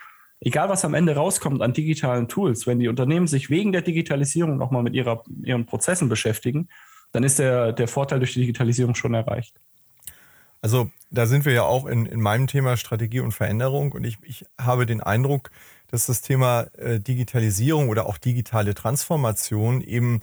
Egal, 0.43 0.69
was 0.69 0.83
am 0.83 0.95
Ende 0.95 1.15
rauskommt 1.15 1.61
an 1.61 1.71
digitalen 1.71 2.27
Tools, 2.27 2.65
wenn 2.65 2.79
die 2.79 2.87
Unternehmen 2.87 3.27
sich 3.27 3.51
wegen 3.51 3.71
der 3.71 3.83
Digitalisierung 3.83 4.57
nochmal 4.57 4.81
mit 4.81 4.95
ihrer, 4.95 5.23
ihren 5.43 5.67
Prozessen 5.67 6.09
beschäftigen, 6.09 6.67
dann 7.11 7.23
ist 7.23 7.37
der, 7.37 7.73
der 7.73 7.87
Vorteil 7.87 8.19
durch 8.19 8.33
die 8.33 8.39
Digitalisierung 8.39 8.95
schon 8.95 9.13
erreicht. 9.13 9.59
Also 10.61 10.89
da 11.11 11.27
sind 11.27 11.45
wir 11.45 11.53
ja 11.53 11.63
auch 11.63 11.85
in, 11.85 12.07
in 12.07 12.19
meinem 12.21 12.47
Thema 12.47 12.75
Strategie 12.75 13.19
und 13.19 13.33
Veränderung 13.33 13.91
und 13.91 14.03
ich, 14.03 14.17
ich 14.23 14.45
habe 14.59 14.87
den 14.87 15.01
Eindruck, 15.01 15.51
dass 15.89 16.07
das 16.07 16.21
Thema 16.21 16.67
äh, 16.77 16.99
Digitalisierung 16.99 17.89
oder 17.89 18.07
auch 18.07 18.17
digitale 18.17 18.73
Transformation 18.73 19.81
eben 19.81 20.21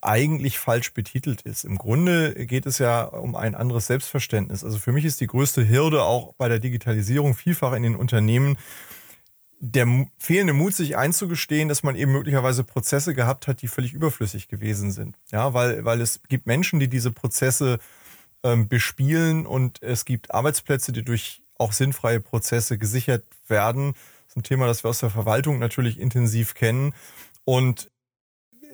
eigentlich 0.00 0.58
falsch 0.58 0.94
betitelt 0.94 1.42
ist. 1.42 1.64
Im 1.64 1.78
Grunde 1.78 2.46
geht 2.46 2.66
es 2.66 2.78
ja 2.78 3.04
um 3.04 3.36
ein 3.36 3.54
anderes 3.54 3.86
Selbstverständnis. 3.86 4.64
Also 4.64 4.78
für 4.78 4.92
mich 4.92 5.04
ist 5.04 5.20
die 5.20 5.26
größte 5.26 5.68
Hürde 5.68 6.02
auch 6.02 6.34
bei 6.34 6.48
der 6.48 6.58
Digitalisierung 6.58 7.34
vielfach 7.34 7.72
in 7.72 7.82
den 7.82 7.96
Unternehmen 7.96 8.58
der 9.60 10.06
fehlende 10.18 10.52
Mut, 10.52 10.74
sich 10.74 10.96
einzugestehen, 10.96 11.68
dass 11.68 11.82
man 11.82 11.96
eben 11.96 12.12
möglicherweise 12.12 12.64
Prozesse 12.64 13.14
gehabt 13.14 13.46
hat, 13.46 13.62
die 13.62 13.68
völlig 13.68 13.92
überflüssig 13.92 14.48
gewesen 14.48 14.92
sind. 14.92 15.16
Ja, 15.30 15.54
weil, 15.54 15.84
weil 15.84 16.00
es 16.00 16.20
gibt 16.28 16.46
Menschen, 16.46 16.80
die 16.80 16.88
diese 16.88 17.12
Prozesse 17.12 17.78
ähm, 18.42 18.68
bespielen 18.68 19.46
und 19.46 19.82
es 19.82 20.04
gibt 20.04 20.32
Arbeitsplätze, 20.32 20.92
die 20.92 21.04
durch 21.04 21.42
auch 21.56 21.72
sinnfreie 21.72 22.20
Prozesse 22.20 22.78
gesichert 22.78 23.24
werden. 23.48 23.92
Das 23.92 24.32
ist 24.32 24.36
ein 24.36 24.42
Thema, 24.42 24.66
das 24.66 24.84
wir 24.84 24.90
aus 24.90 25.00
der 25.00 25.10
Verwaltung 25.10 25.58
natürlich 25.58 25.98
intensiv 25.98 26.54
kennen. 26.54 26.92
Und 27.44 27.90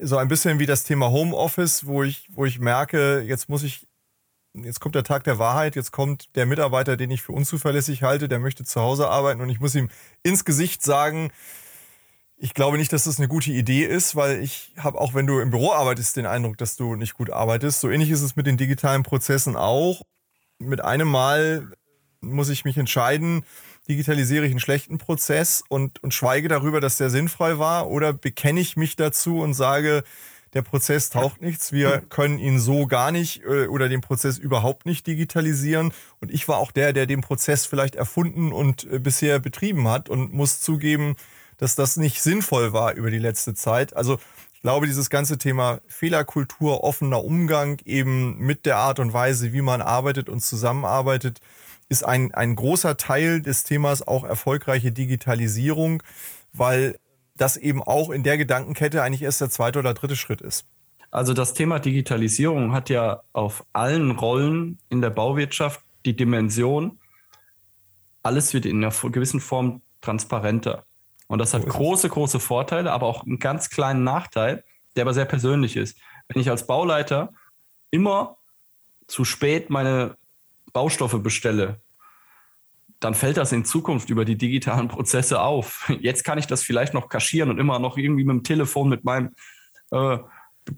so 0.01 0.17
ein 0.17 0.29
bisschen 0.29 0.59
wie 0.59 0.67
das 0.67 0.85
Thema 0.85 1.11
Homeoffice, 1.11 1.87
wo 1.87 2.03
ich, 2.03 2.29
wo 2.33 2.47
ich 2.47 2.59
merke, 2.59 3.21
jetzt 3.21 3.49
muss 3.49 3.63
ich, 3.63 3.87
jetzt 4.55 4.81
kommt 4.81 4.95
der 4.95 5.05
Tag 5.05 5.25
der 5.25 5.39
Wahrheit, 5.39 5.77
jetzt 5.77 5.93
kommt 5.93 6.35
der 6.37 6.47
Mitarbeiter, 6.47 6.97
den 6.97 7.11
ich 7.11 7.23
für 7.23 7.33
unzuverlässig 7.33 8.03
halte, 8.03 8.29
der 8.29 8.39
möchte 8.39 8.65
zu 8.65 8.81
Hause 8.81 9.09
arbeiten 9.09 9.41
und 9.41 9.49
ich 9.49 9.61
muss 9.61 9.75
ihm 9.75 9.89
ins 10.23 10.45
Gesicht 10.45 10.83
sagen, 10.83 11.31
ich 12.43 12.55
glaube 12.55 12.79
nicht, 12.79 12.93
dass 12.93 13.05
das 13.05 13.19
eine 13.19 13.29
gute 13.29 13.51
Idee 13.51 13.85
ist, 13.85 14.17
weil 14.17 14.43
ich 14.43 14.73
habe 14.79 14.99
auch, 14.99 15.13
wenn 15.13 15.27
du 15.27 15.41
im 15.41 15.51
Büro 15.51 15.73
arbeitest, 15.73 16.17
den 16.17 16.25
Eindruck, 16.25 16.57
dass 16.57 16.75
du 16.75 16.97
nicht 16.97 17.13
gut 17.13 17.31
arbeitest. 17.31 17.81
So 17.81 17.91
ähnlich 17.91 18.11
ist 18.11 18.23
es 18.23 18.35
mit 18.35 18.47
den 18.47 18.57
digitalen 18.57 19.03
Prozessen 19.03 19.57
auch. 19.57 20.03
Mit 20.59 20.81
einem 20.81 21.09
Mal 21.09 21.71
muss 22.23 22.49
ich 22.49 22.65
mich 22.65 22.79
entscheiden, 22.79 23.45
digitalisiere 23.89 24.47
ich 24.47 24.53
einen 24.53 24.61
schlechten 24.61 24.97
Prozess 24.97 25.63
und, 25.69 26.03
und 26.03 26.15
schweige 26.15 26.49
darüber, 26.49 26.81
dass 26.81 26.97
der 26.97 27.11
sinnfrei 27.11 27.59
war 27.59 27.89
oder 27.89 28.15
bekenne 28.15 28.61
ich 28.61 28.75
mich 28.75 28.97
dazu 28.97 29.41
und 29.41 29.53
sage, 29.53 30.03
der 30.55 30.63
Prozess 30.63 31.11
taucht 31.11 31.41
nichts, 31.41 31.73
wir 31.73 32.01
können 32.01 32.39
ihn 32.39 32.59
so 32.59 32.87
gar 32.87 33.13
nicht 33.13 33.43
äh, 33.45 33.67
oder 33.67 33.89
den 33.89 34.01
Prozess 34.01 34.39
überhaupt 34.39 34.85
nicht 34.87 35.07
digitalisieren. 35.07 35.93
Und 36.21 36.31
ich 36.31 36.49
war 36.49 36.59
auch 36.59 36.73
der, 36.73 36.93
der 36.93 37.07
den 37.07 37.21
Prozess 37.21 37.67
vielleicht 37.67 37.95
erfunden 37.95 38.53
und 38.53 38.85
äh, 38.91 38.99
bisher 38.99 39.39
betrieben 39.39 39.89
hat 39.89 40.09
und 40.09 40.33
muss 40.33 40.61
zugeben, 40.61 41.17
dass 41.59 41.75
das 41.75 41.97
nicht 41.97 42.23
sinnvoll 42.23 42.73
war 42.73 42.95
über 42.95 43.11
die 43.11 43.19
letzte 43.19 43.55
Zeit. 43.55 43.95
Also 43.95 44.19
ich 44.55 44.63
glaube, 44.63 44.87
dieses 44.87 45.09
ganze 45.09 45.39
Thema 45.39 45.81
Fehlerkultur, 45.87 46.85
offener 46.85 47.25
Umgang 47.25 47.81
eben 47.85 48.39
mit 48.39 48.67
der 48.67 48.77
Art 48.77 48.99
und 48.99 49.13
Weise, 49.13 49.53
wie 49.53 49.63
man 49.63 49.81
arbeitet 49.81 50.29
und 50.29 50.41
zusammenarbeitet, 50.41 51.41
ist 51.89 52.05
ein, 52.05 52.35
ein 52.35 52.57
großer 52.57 52.97
Teil 52.97 53.43
des 53.43 53.65
Themas 53.65 54.07
auch 54.07 54.25
erfolgreiche 54.25 54.93
Digitalisierung, 54.93 56.03
weil 56.53 56.99
das 57.41 57.57
eben 57.57 57.83
auch 57.83 58.11
in 58.11 58.23
der 58.23 58.37
Gedankenkette 58.37 59.03
eigentlich 59.03 59.23
erst 59.23 59.41
der 59.41 59.49
zweite 59.49 59.79
oder 59.79 59.95
dritte 59.95 60.17
Schritt 60.17 60.43
ist. 60.43 60.67
Also 61.11 61.33
das 61.33 61.55
Thema 61.55 61.79
Digitalisierung 61.79 62.73
hat 62.73 62.91
ja 62.91 63.23
auf 63.33 63.65
allen 63.73 64.11
Rollen 64.13 64.79
in 64.91 65.01
der 65.01 65.11
Bauwirtschaft 65.11 65.81
die 66.05 66.15
Dimension, 66.15 66.99
alles 68.23 68.53
wird 68.53 68.67
in 68.67 68.85
einer 68.85 68.93
gewissen 69.11 69.41
Form 69.41 69.81
transparenter. 70.03 70.85
Und 71.29 71.39
das 71.39 71.55
hat 71.55 71.67
große, 71.67 72.09
große 72.11 72.41
Vorteile, 72.41 72.93
aber 72.93 73.07
auch 73.07 73.25
einen 73.25 73.39
ganz 73.39 73.71
kleinen 73.71 74.05
Nachteil, 74.05 74.63
der 74.95 75.03
aber 75.03 75.15
sehr 75.15 75.25
persönlich 75.25 75.77
ist. 75.77 75.97
Wenn 76.29 76.41
ich 76.41 76.51
als 76.51 76.67
Bauleiter 76.67 77.33
immer 77.91 78.37
zu 79.07 79.25
spät 79.25 79.71
meine 79.71 80.17
Baustoffe 80.73 81.23
bestelle, 81.23 81.81
dann 83.01 83.15
fällt 83.15 83.39
das 83.39 83.53
in 83.53 83.65
Zukunft 83.65 84.11
über 84.11 84.27
die 84.27 84.37
digitalen 84.37 84.89
Prozesse 84.89 85.41
auf. 85.41 85.91
Jetzt 86.01 86.23
kann 86.23 86.39
ich 86.39 86.47
das 86.47 86.63
vielleicht 86.63 86.95
noch 86.95 87.09
kaschieren 87.09 87.51
und 87.51 87.59
immer 87.59 87.79
noch 87.79 87.97
irgendwie 87.97 88.25
mit 88.25 88.35
dem 88.35 88.45
Telefon 88.45 88.91
mit 88.91 89.05
meinem 89.05 89.31
äh, 89.91 90.19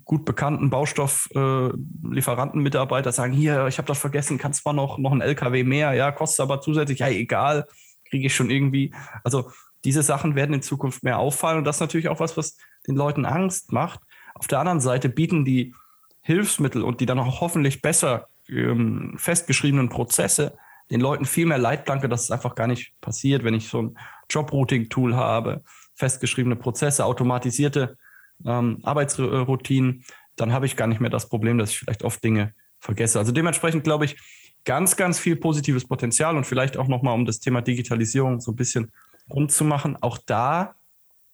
gut 0.04 0.24
bekannten 0.24 0.70
Baustofflieferantenmitarbeiter 0.70 3.10
äh, 3.10 3.12
sagen, 3.12 3.32
hier, 3.32 3.66
ich 3.66 3.78
habe 3.78 3.88
das 3.88 3.98
vergessen, 3.98 4.38
kannst 4.38 4.62
zwar 4.62 4.72
noch, 4.72 4.98
noch 4.98 5.10
ein 5.12 5.20
LKW 5.20 5.64
mehr, 5.64 5.94
ja, 5.94 6.12
kostet 6.12 6.38
aber 6.40 6.60
zusätzlich, 6.60 7.00
ja, 7.00 7.08
egal, 7.08 7.66
kriege 8.08 8.26
ich 8.26 8.34
schon 8.34 8.50
irgendwie. 8.50 8.94
Also 9.24 9.50
diese 9.84 10.02
Sachen 10.02 10.36
werden 10.36 10.54
in 10.54 10.62
Zukunft 10.62 11.02
mehr 11.02 11.18
auffallen 11.18 11.58
und 11.58 11.64
das 11.64 11.76
ist 11.76 11.80
natürlich 11.80 12.08
auch 12.08 12.20
was, 12.20 12.36
was 12.36 12.56
den 12.86 12.94
Leuten 12.94 13.26
Angst 13.26 13.72
macht. 13.72 13.98
Auf 14.34 14.46
der 14.46 14.60
anderen 14.60 14.80
Seite 14.80 15.08
bieten 15.08 15.44
die 15.44 15.74
Hilfsmittel 16.20 16.84
und 16.84 17.00
die 17.00 17.06
dann 17.06 17.18
auch 17.18 17.40
hoffentlich 17.40 17.82
besser 17.82 18.28
ähm, 18.48 19.16
festgeschriebenen 19.18 19.88
Prozesse 19.88 20.56
den 20.92 21.00
Leuten 21.00 21.24
viel 21.24 21.46
mehr 21.46 21.58
Leitplanke, 21.58 22.08
dass 22.08 22.24
es 22.24 22.30
einfach 22.30 22.54
gar 22.54 22.66
nicht 22.66 22.92
passiert, 23.00 23.44
wenn 23.44 23.54
ich 23.54 23.68
so 23.68 23.82
ein 23.82 23.98
Job-Routing-Tool 24.28 25.16
habe, 25.16 25.64
festgeschriebene 25.94 26.54
Prozesse, 26.54 27.06
automatisierte 27.06 27.96
ähm, 28.44 28.78
Arbeitsroutinen, 28.82 30.04
dann 30.36 30.52
habe 30.52 30.66
ich 30.66 30.76
gar 30.76 30.86
nicht 30.86 31.00
mehr 31.00 31.10
das 31.10 31.30
Problem, 31.30 31.56
dass 31.56 31.70
ich 31.70 31.78
vielleicht 31.78 32.04
oft 32.04 32.22
Dinge 32.22 32.52
vergesse. 32.78 33.18
Also 33.18 33.32
dementsprechend 33.32 33.84
glaube 33.84 34.04
ich, 34.04 34.18
ganz, 34.64 34.96
ganz 34.96 35.18
viel 35.18 35.36
positives 35.36 35.86
Potenzial 35.86 36.36
und 36.36 36.44
vielleicht 36.44 36.76
auch 36.76 36.88
nochmal, 36.88 37.14
um 37.14 37.24
das 37.24 37.40
Thema 37.40 37.62
Digitalisierung 37.62 38.40
so 38.40 38.52
ein 38.52 38.56
bisschen 38.56 38.92
rund 39.30 39.50
zu 39.50 39.64
machen, 39.64 39.96
auch 40.02 40.18
da 40.18 40.74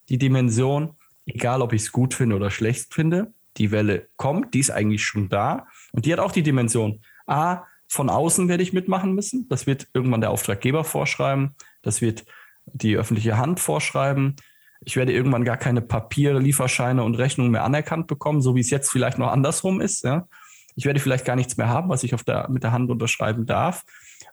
die 0.08 0.18
Dimension, 0.18 0.94
egal 1.26 1.62
ob 1.62 1.72
ich 1.72 1.82
es 1.82 1.92
gut 1.92 2.14
finde 2.14 2.36
oder 2.36 2.50
schlecht 2.50 2.94
finde, 2.94 3.32
die 3.56 3.72
Welle 3.72 4.08
kommt, 4.16 4.54
die 4.54 4.60
ist 4.60 4.70
eigentlich 4.70 5.04
schon 5.04 5.28
da. 5.28 5.66
Und 5.92 6.06
die 6.06 6.12
hat 6.12 6.20
auch 6.20 6.32
die 6.32 6.44
Dimension. 6.44 7.00
A, 7.26 7.64
von 7.88 8.10
außen 8.10 8.48
werde 8.48 8.62
ich 8.62 8.72
mitmachen 8.72 9.14
müssen. 9.14 9.48
Das 9.48 9.66
wird 9.66 9.88
irgendwann 9.94 10.20
der 10.20 10.30
Auftraggeber 10.30 10.84
vorschreiben. 10.84 11.56
Das 11.82 12.00
wird 12.00 12.24
die 12.66 12.96
öffentliche 12.96 13.38
Hand 13.38 13.60
vorschreiben. 13.60 14.36
Ich 14.84 14.96
werde 14.96 15.12
irgendwann 15.12 15.44
gar 15.44 15.56
keine 15.56 15.80
Papierlieferscheine 15.80 17.02
und 17.02 17.16
Rechnungen 17.16 17.50
mehr 17.50 17.64
anerkannt 17.64 18.06
bekommen, 18.06 18.42
so 18.42 18.54
wie 18.54 18.60
es 18.60 18.70
jetzt 18.70 18.90
vielleicht 18.90 19.18
noch 19.18 19.32
andersrum 19.32 19.80
ist. 19.80 20.04
Ja. 20.04 20.28
Ich 20.76 20.84
werde 20.84 21.00
vielleicht 21.00 21.24
gar 21.24 21.34
nichts 21.34 21.56
mehr 21.56 21.68
haben, 21.68 21.88
was 21.88 22.04
ich 22.04 22.14
auf 22.14 22.22
der, 22.22 22.48
mit 22.50 22.62
der 22.62 22.72
Hand 22.72 22.90
unterschreiben 22.90 23.46
darf. 23.46 23.84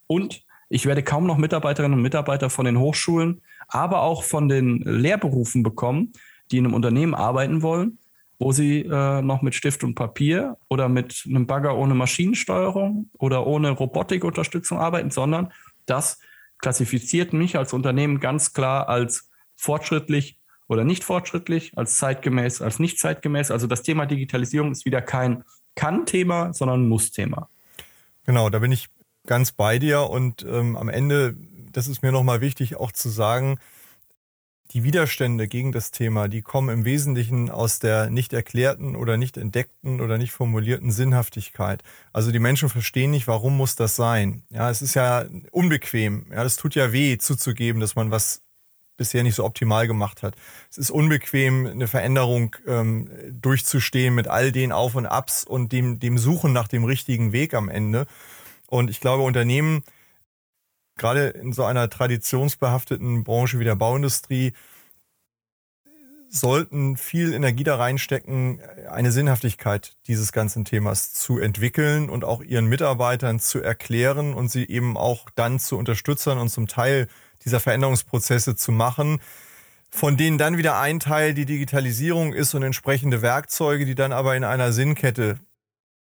Und 0.05 0.43
ich 0.69 0.85
werde 0.85 1.03
kaum 1.03 1.25
noch 1.25 1.37
Mitarbeiterinnen 1.37 1.97
und 1.97 2.03
Mitarbeiter 2.03 2.49
von 2.49 2.65
den 2.65 2.79
Hochschulen, 2.79 3.41
aber 3.67 4.01
auch 4.01 4.23
von 4.23 4.49
den 4.49 4.81
Lehrberufen 4.81 5.63
bekommen, 5.63 6.13
die 6.51 6.57
in 6.57 6.65
einem 6.65 6.73
Unternehmen 6.73 7.15
arbeiten 7.15 7.61
wollen, 7.61 7.97
wo 8.39 8.51
sie 8.51 8.81
äh, 8.81 9.21
noch 9.21 9.41
mit 9.41 9.55
Stift 9.55 9.83
und 9.83 9.95
Papier 9.95 10.57
oder 10.69 10.89
mit 10.89 11.23
einem 11.27 11.47
Bagger 11.47 11.77
ohne 11.77 11.95
Maschinensteuerung 11.95 13.09
oder 13.17 13.47
ohne 13.47 13.71
Robotikunterstützung 13.71 14.79
arbeiten, 14.79 15.11
sondern 15.11 15.51
das 15.85 16.19
klassifiziert 16.59 17.33
mich 17.33 17.57
als 17.57 17.73
Unternehmen 17.73 18.19
ganz 18.19 18.53
klar 18.53 18.89
als 18.89 19.29
fortschrittlich 19.55 20.37
oder 20.67 20.83
nicht 20.83 21.03
fortschrittlich, 21.03 21.77
als 21.77 21.97
zeitgemäß, 21.97 22.61
als 22.61 22.79
nicht 22.79 22.99
zeitgemäß. 22.99 23.51
Also 23.51 23.67
das 23.67 23.83
Thema 23.83 24.05
Digitalisierung 24.05 24.71
ist 24.71 24.85
wieder 24.85 25.01
kein 25.01 25.43
Kann-Thema, 25.75 26.53
sondern 26.53 26.87
Muss-Thema. 26.87 27.49
Genau, 28.25 28.49
da 28.49 28.59
bin 28.59 28.71
ich 28.71 28.87
ganz 29.27 29.51
bei 29.51 29.79
dir 29.79 30.09
und 30.09 30.43
ähm, 30.43 30.75
am 30.75 30.89
Ende, 30.89 31.35
das 31.71 31.87
ist 31.87 32.01
mir 32.01 32.11
nochmal 32.11 32.41
wichtig 32.41 32.77
auch 32.77 32.91
zu 32.91 33.09
sagen, 33.09 33.59
die 34.71 34.83
Widerstände 34.83 35.47
gegen 35.47 35.71
das 35.71 35.91
Thema, 35.91 36.27
die 36.27 36.41
kommen 36.41 36.69
im 36.69 36.85
Wesentlichen 36.85 37.49
aus 37.49 37.79
der 37.79 38.09
nicht 38.09 38.33
erklärten 38.33 38.95
oder 38.95 39.15
nicht 39.17 39.37
entdeckten 39.37 40.01
oder 40.01 40.17
nicht 40.17 40.31
formulierten 40.31 40.91
Sinnhaftigkeit. 40.91 41.83
Also 42.13 42.31
die 42.31 42.39
Menschen 42.39 42.69
verstehen 42.69 43.11
nicht, 43.11 43.27
warum 43.27 43.55
muss 43.55 43.75
das 43.75 43.95
sein? 43.95 44.43
Ja, 44.49 44.69
es 44.69 44.81
ist 44.81 44.95
ja 44.95 45.25
unbequem. 45.51 46.25
Ja, 46.31 46.43
es 46.43 46.57
tut 46.57 46.75
ja 46.75 46.91
weh 46.91 47.17
zuzugeben, 47.17 47.79
dass 47.79 47.95
man 47.95 48.11
was 48.11 48.41
bisher 48.97 49.23
nicht 49.23 49.35
so 49.35 49.43
optimal 49.43 49.87
gemacht 49.87 50.23
hat. 50.23 50.35
Es 50.71 50.77
ist 50.77 50.89
unbequem, 50.89 51.67
eine 51.67 51.87
Veränderung 51.87 52.55
ähm, 52.65 53.09
durchzustehen 53.29 54.15
mit 54.15 54.27
all 54.27 54.51
den 54.51 54.71
Auf 54.71 54.95
und 54.95 55.05
Abs 55.05 55.43
und 55.43 55.71
dem, 55.71 55.99
dem 55.99 56.17
Suchen 56.17 56.53
nach 56.53 56.67
dem 56.67 56.85
richtigen 56.85 57.31
Weg 57.31 57.53
am 57.53 57.69
Ende. 57.69 58.07
Und 58.67 58.89
ich 58.89 58.99
glaube, 58.99 59.23
Unternehmen 59.23 59.83
gerade 60.95 61.27
in 61.27 61.53
so 61.53 61.63
einer 61.63 61.89
traditionsbehafteten 61.89 63.23
Branche 63.23 63.59
wie 63.59 63.65
der 63.65 63.75
Bauindustrie 63.75 64.53
sollten 66.29 66.97
viel 66.97 67.33
Energie 67.33 67.63
da 67.63 67.75
reinstecken, 67.77 68.61
eine 68.89 69.11
Sinnhaftigkeit 69.11 69.95
dieses 70.07 70.31
ganzen 70.31 70.65
Themas 70.65 71.13
zu 71.13 71.39
entwickeln 71.39 72.09
und 72.09 72.23
auch 72.23 72.41
ihren 72.41 72.65
Mitarbeitern 72.65 73.39
zu 73.39 73.61
erklären 73.61 74.33
und 74.33 74.49
sie 74.49 74.67
eben 74.67 74.97
auch 74.97 75.29
dann 75.35 75.59
zu 75.59 75.77
unterstützen 75.77 76.37
und 76.37 76.49
zum 76.49 76.67
Teil 76.67 77.07
dieser 77.45 77.59
Veränderungsprozesse 77.59 78.55
zu 78.55 78.71
machen, 78.71 79.19
von 79.89 80.17
denen 80.17 80.37
dann 80.37 80.57
wieder 80.57 80.79
ein 80.79 80.99
Teil 80.99 81.33
die 81.33 81.45
Digitalisierung 81.45 82.33
ist 82.33 82.53
und 82.53 82.63
entsprechende 82.63 83.21
Werkzeuge, 83.21 83.85
die 83.85 83.95
dann 83.95 84.11
aber 84.11 84.35
in 84.35 84.43
einer 84.43 84.73
Sinnkette 84.73 85.39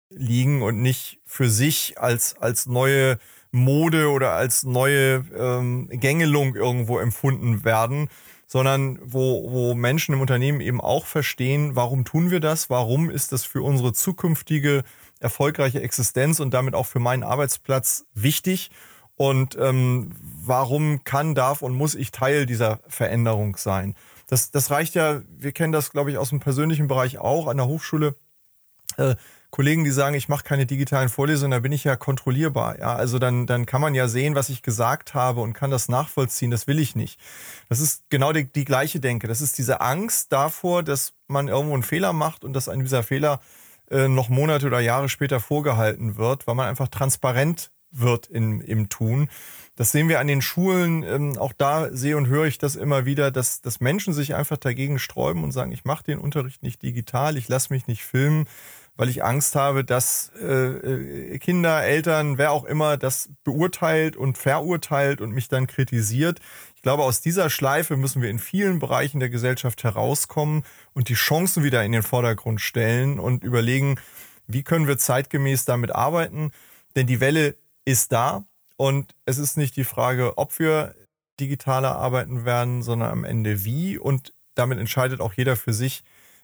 liegen 0.09 0.61
und 0.61 0.81
nicht 0.81 1.21
für 1.25 1.49
sich 1.49 1.99
als, 1.99 2.35
als 2.37 2.65
neue 2.65 3.19
Mode 3.51 4.09
oder 4.09 4.33
als 4.33 4.63
neue 4.63 5.25
ähm, 5.37 5.87
Gängelung 5.89 6.55
irgendwo 6.55 6.99
empfunden 6.99 7.63
werden, 7.63 8.09
sondern 8.45 8.99
wo, 9.03 9.51
wo 9.51 9.75
Menschen 9.75 10.13
im 10.13 10.21
Unternehmen 10.21 10.61
eben 10.61 10.81
auch 10.81 11.05
verstehen, 11.05 11.75
warum 11.75 12.05
tun 12.05 12.31
wir 12.31 12.39
das, 12.39 12.69
warum 12.69 13.09
ist 13.09 13.31
das 13.31 13.45
für 13.45 13.61
unsere 13.61 13.93
zukünftige 13.93 14.83
erfolgreiche 15.19 15.81
Existenz 15.81 16.39
und 16.39 16.53
damit 16.53 16.73
auch 16.73 16.85
für 16.85 16.99
meinen 16.99 17.23
Arbeitsplatz 17.23 18.05
wichtig 18.13 18.71
und 19.15 19.57
ähm, 19.59 20.15
warum 20.21 21.03
kann, 21.03 21.35
darf 21.35 21.61
und 21.61 21.73
muss 21.73 21.93
ich 21.93 22.11
Teil 22.11 22.45
dieser 22.45 22.79
Veränderung 22.87 23.57
sein. 23.57 23.95
Das, 24.27 24.49
das 24.51 24.71
reicht 24.71 24.95
ja, 24.95 25.21
wir 25.27 25.51
kennen 25.51 25.73
das, 25.73 25.91
glaube 25.91 26.11
ich, 26.11 26.17
aus 26.17 26.29
dem 26.29 26.39
persönlichen 26.39 26.87
Bereich 26.87 27.17
auch 27.17 27.47
an 27.47 27.57
der 27.57 27.67
Hochschule 27.67 28.15
äh, 28.97 29.15
Kollegen, 29.51 29.83
die 29.83 29.91
sagen, 29.91 30.15
ich 30.15 30.29
mache 30.29 30.43
keine 30.43 30.65
digitalen 30.65 31.09
Vorlesungen, 31.09 31.51
da 31.51 31.59
bin 31.59 31.71
ich 31.71 31.83
ja 31.83 31.95
kontrollierbar. 31.95 32.79
Ja, 32.79 32.95
also 32.95 33.17
dann, 33.17 33.47
dann 33.47 33.65
kann 33.65 33.81
man 33.81 33.95
ja 33.95 34.07
sehen, 34.07 34.35
was 34.35 34.49
ich 34.49 34.61
gesagt 34.61 35.15
habe 35.15 35.41
und 35.41 35.53
kann 35.53 35.71
das 35.71 35.89
nachvollziehen. 35.89 36.51
Das 36.51 36.67
will 36.67 36.79
ich 36.79 36.95
nicht. 36.95 37.19
Das 37.67 37.79
ist 37.79 38.03
genau 38.09 38.31
die, 38.31 38.45
die 38.45 38.65
gleiche 38.65 38.99
Denke. 38.99 39.27
Das 39.27 39.41
ist 39.41 39.57
diese 39.57 39.81
Angst 39.81 40.31
davor, 40.31 40.83
dass 40.83 41.13
man 41.27 41.47
irgendwo 41.47 41.73
einen 41.73 41.83
Fehler 41.83 42.13
macht 42.13 42.43
und 42.43 42.53
dass 42.53 42.69
ein 42.69 42.81
dieser 42.81 43.01
Fehler 43.01 43.41
äh, 43.89 44.07
noch 44.07 44.29
Monate 44.29 44.67
oder 44.67 44.79
Jahre 44.79 45.09
später 45.09 45.39
vorgehalten 45.39 46.17
wird, 46.17 46.45
weil 46.45 46.55
man 46.55 46.67
einfach 46.67 46.87
transparent 46.87 47.71
wird 47.91 48.27
im, 48.27 48.61
im 48.61 48.89
Tun. 48.89 49.29
Das 49.75 49.91
sehen 49.91 50.09
wir 50.09 50.19
an 50.19 50.27
den 50.27 50.41
Schulen. 50.41 51.03
Ähm, 51.03 51.37
auch 51.37 51.53
da 51.53 51.89
sehe 51.91 52.17
und 52.17 52.27
höre 52.27 52.45
ich 52.45 52.57
das 52.57 52.75
immer 52.75 53.05
wieder, 53.05 53.31
dass, 53.31 53.61
dass 53.61 53.79
Menschen 53.79 54.13
sich 54.13 54.35
einfach 54.35 54.57
dagegen 54.57 54.99
sträuben 54.99 55.43
und 55.43 55.51
sagen, 55.51 55.71
ich 55.71 55.85
mache 55.85 56.03
den 56.03 56.19
Unterricht 56.19 56.61
nicht 56.61 56.81
digital, 56.81 57.37
ich 57.37 57.47
lasse 57.47 57.73
mich 57.73 57.87
nicht 57.87 58.03
filmen, 58.03 58.45
weil 58.99 59.07
ich 59.07 59.23
Angst 59.23 59.55
habe, 59.55 59.85
dass 59.85 60.29
äh, 60.41 60.43
äh, 60.45 61.39
Kinder, 61.39 61.81
Eltern, 61.85 62.37
wer 62.37 62.51
auch 62.51 62.65
immer 62.65 62.97
das 62.97 63.29
beurteilt 63.45 64.17
und 64.17 64.37
verurteilt 64.37 65.21
und 65.21 65.31
mich 65.31 65.47
dann 65.47 65.67
kritisiert. 65.67 66.41
Ich 66.75 66.81
glaube, 66.81 67.03
aus 67.03 67.21
dieser 67.21 67.49
Schleife 67.49 67.95
müssen 67.95 68.21
wir 68.21 68.29
in 68.29 68.39
vielen 68.39 68.79
Bereichen 68.79 69.21
der 69.21 69.29
Gesellschaft 69.29 69.85
herauskommen 69.85 70.63
und 70.91 71.07
die 71.07 71.13
Chancen 71.13 71.63
wieder 71.63 71.81
in 71.85 71.93
den 71.93 72.03
Vordergrund 72.03 72.59
stellen 72.59 73.21
und 73.21 73.45
überlegen, 73.45 73.95
wie 74.47 74.63
können 74.63 74.85
wir 74.85 74.97
zeitgemäß 74.97 75.63
damit 75.63 75.95
arbeiten. 75.95 76.51
Denn 76.97 77.07
die 77.07 77.21
Welle 77.21 77.55
ist 77.85 78.11
da 78.11 78.43
und 78.75 79.15
es 79.25 79.37
ist 79.37 79.55
nicht 79.55 79.77
die 79.77 79.85
Frage, 79.85 80.37
ob 80.37 80.59
wir 80.59 80.93
digitaler 81.39 81.95
arbeiten 81.95 82.43
werden, 82.43 82.83
sondern 82.83 83.11
am 83.11 83.23
Ende 83.23 83.63
wie. 83.63 83.97
Und 83.97 84.33
damit 84.55 84.77
entscheidet 84.77 85.21
auch 85.21 85.31
jeder 85.35 85.55
für 85.55 85.71
sich, 85.71 86.03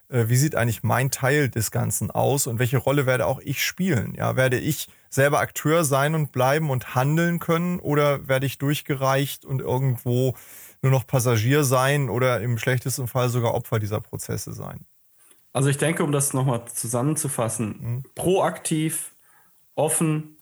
wie 0.10 0.36
sieht 0.36 0.56
eigentlich 0.56 0.84
mein 0.84 1.12
Teil 1.12 1.50
des 1.50 1.72
Ganzen 1.72 2.12
aus 2.12 2.48
und 2.48 2.60
welche 2.60 2.78
Rolle 2.78 3.06
werde 3.06 3.26
auch 3.26 3.39
ich 3.39 3.63
spielen? 3.63 4.13
Ja, 4.15 4.36
werde 4.36 4.58
ich 4.58 4.88
selber 5.10 5.39
Akteur 5.39 5.84
sein 5.84 6.13
und 6.15 6.32
bleiben 6.32 6.70
und 6.70 6.96
handeln 6.96 7.39
können 7.39 7.80
oder 7.80 8.28
werde 8.28 8.46
ich 8.46 8.58
durchgereicht 8.58 9.46
und 9.46 9.62
irgendwo 9.62 10.36
nur 10.82 10.91
noch 10.91 11.08
Passagier 11.08 11.63
sein 11.63 12.10
oder 12.10 12.41
im 12.41 12.58
schlechtesten 12.58 13.08
Fall 13.08 13.30
sogar 13.30 13.54
Opfer 13.54 13.80
dieser 13.80 14.02
Prozesse 14.02 14.54
sein? 14.54 14.86
Also 15.54 15.70
ich 15.70 15.78
denke, 15.78 16.04
um 16.04 16.12
das 16.12 16.34
nochmal 16.34 16.65
zusammenzufassen, 16.65 17.76
mhm. 17.80 18.04
proaktiv, 18.13 19.13
offen 19.76 20.38